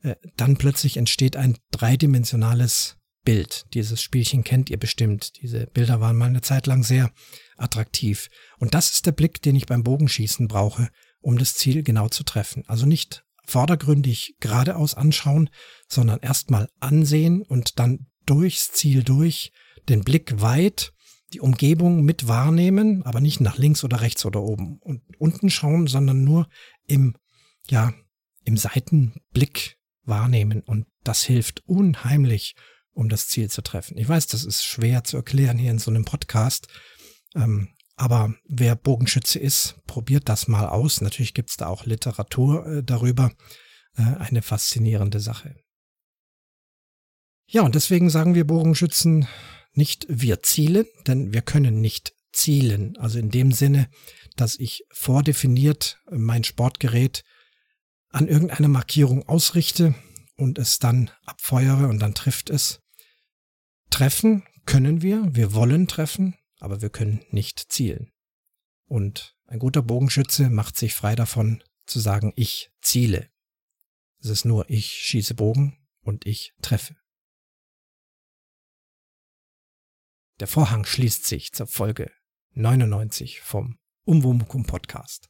äh, 0.02 0.16
dann 0.38 0.58
plötzlich 0.58 0.98
entsteht 0.98 1.36
ein 1.36 1.58
dreidimensionales 1.72 2.98
Bild. 3.24 3.66
Dieses 3.74 4.02
Spielchen 4.02 4.44
kennt 4.44 4.70
ihr 4.70 4.80
bestimmt. 4.80 5.42
Diese 5.42 5.68
Bilder 5.68 6.00
waren 6.00 6.18
mal 6.18 6.30
eine 6.30 6.42
Zeit 6.42 6.68
lang 6.68 6.84
sehr 6.84 7.12
attraktiv. 7.58 8.30
Und 8.58 8.74
das 8.74 8.92
ist 8.92 9.06
der 9.06 9.12
Blick, 9.12 9.42
den 9.42 9.56
ich 9.56 9.66
beim 9.66 9.84
Bogenschießen 9.84 10.48
brauche, 10.48 10.90
um 11.22 11.38
das 11.38 11.56
Ziel 11.56 11.84
genau 11.84 12.08
zu 12.10 12.24
treffen. 12.24 12.64
Also 12.68 12.86
nicht 12.86 13.24
vordergründig 13.46 14.36
geradeaus 14.40 14.94
anschauen, 14.94 15.50
sondern 15.88 16.20
erstmal 16.20 16.70
ansehen 16.80 17.42
und 17.42 17.80
dann 17.80 18.08
durchs 18.26 18.72
Ziel 18.72 19.04
durch, 19.04 19.52
den 19.90 20.04
Blick 20.04 20.40
weit, 20.40 20.94
die 21.34 21.42
Umgebung 21.42 22.04
mit 22.04 22.28
wahrnehmen, 22.28 23.04
aber 23.04 23.22
nicht 23.22 23.42
nach 23.42 23.58
links 23.58 23.84
oder 23.84 24.02
rechts 24.02 24.26
oder 24.26 24.42
oben 24.42 24.78
und 24.82 25.02
unten 25.18 25.50
schauen, 25.50 25.88
sondern 25.88 26.24
nur 26.24 26.48
im, 26.86 27.16
ja, 27.70 27.94
im 28.44 28.58
Seitenblick 28.58 29.79
wahrnehmen. 30.10 30.62
Und 30.62 30.88
das 31.04 31.24
hilft 31.24 31.66
unheimlich, 31.66 32.56
um 32.92 33.08
das 33.10 33.28
Ziel 33.28 33.50
zu 33.50 33.62
treffen. 33.62 33.98
Ich 33.98 34.10
weiß, 34.10 34.28
das 34.28 34.44
ist 34.44 34.64
schwer 34.64 35.04
zu 35.04 35.18
erklären 35.18 35.58
hier 35.58 35.72
in 35.72 35.80
so 35.80 35.92
einem 35.92 36.06
Podcast, 36.06 36.68
ähm, 37.36 37.70
aber 37.96 38.34
wer 38.48 38.76
Bogenschütze 38.76 39.40
ist, 39.40 39.76
probiert 39.86 40.30
das 40.30 40.48
mal 40.48 40.68
aus. 40.68 41.02
Natürlich 41.02 41.34
gibt's 41.34 41.58
da 41.58 41.68
auch 41.68 41.86
Literatur 41.86 42.66
äh, 42.66 42.84
darüber. 42.84 43.32
Äh, 43.98 44.16
eine 44.18 44.42
faszinierende 44.42 45.20
Sache. 45.20 45.56
Ja, 47.48 47.64
und 47.64 47.76
deswegen 47.76 48.10
sagen 48.10 48.36
wir 48.36 48.46
Bogenschützen 48.46 49.28
nicht 49.74 50.06
wir 50.10 50.42
zielen, 50.42 50.86
denn 51.08 51.34
wir 51.34 51.42
können 51.42 51.82
nicht 51.82 52.14
zielen. 52.32 52.96
Also 52.98 53.20
in 53.20 53.32
dem 53.32 53.52
Sinne, 53.52 53.90
dass 54.36 54.58
ich 54.58 54.86
vordefiniert 54.92 56.00
mein 56.10 56.44
Sportgerät 56.44 57.24
an 58.10 58.28
irgendeiner 58.28 58.68
Markierung 58.68 59.28
ausrichte 59.28 59.96
und 60.36 60.58
es 60.58 60.80
dann 60.80 61.12
abfeuere 61.26 61.88
und 61.88 62.00
dann 62.00 62.16
trifft 62.16 62.50
es. 62.50 62.82
Treffen 63.90 64.44
können 64.66 65.02
wir, 65.02 65.36
wir 65.36 65.54
wollen 65.54 65.88
treffen, 65.88 66.36
aber 66.60 66.82
wir 66.82 66.90
können 66.90 67.26
nicht 67.32 67.72
zielen. 67.72 68.12
Und 68.86 69.36
ein 69.46 69.60
guter 69.60 69.82
Bogenschütze 69.82 70.50
macht 70.50 70.78
sich 70.78 70.94
frei 70.94 71.16
davon 71.16 71.64
zu 71.86 72.00
sagen, 72.00 72.34
ich 72.36 72.72
ziele. 72.82 73.30
Es 74.20 74.30
ist 74.30 74.46
nur, 74.46 74.70
ich 74.70 74.92
schieße 74.92 75.34
Bogen 75.34 75.78
und 76.02 76.26
ich 76.26 76.54
treffe. 76.62 76.96
Der 80.40 80.48
Vorhang 80.48 80.86
schließt 80.86 81.26
sich 81.26 81.52
zur 81.52 81.68
Folge 81.68 82.12
99 82.54 83.42
vom 83.42 83.78
Umwomukum 84.06 84.66
Podcast. 84.66 85.30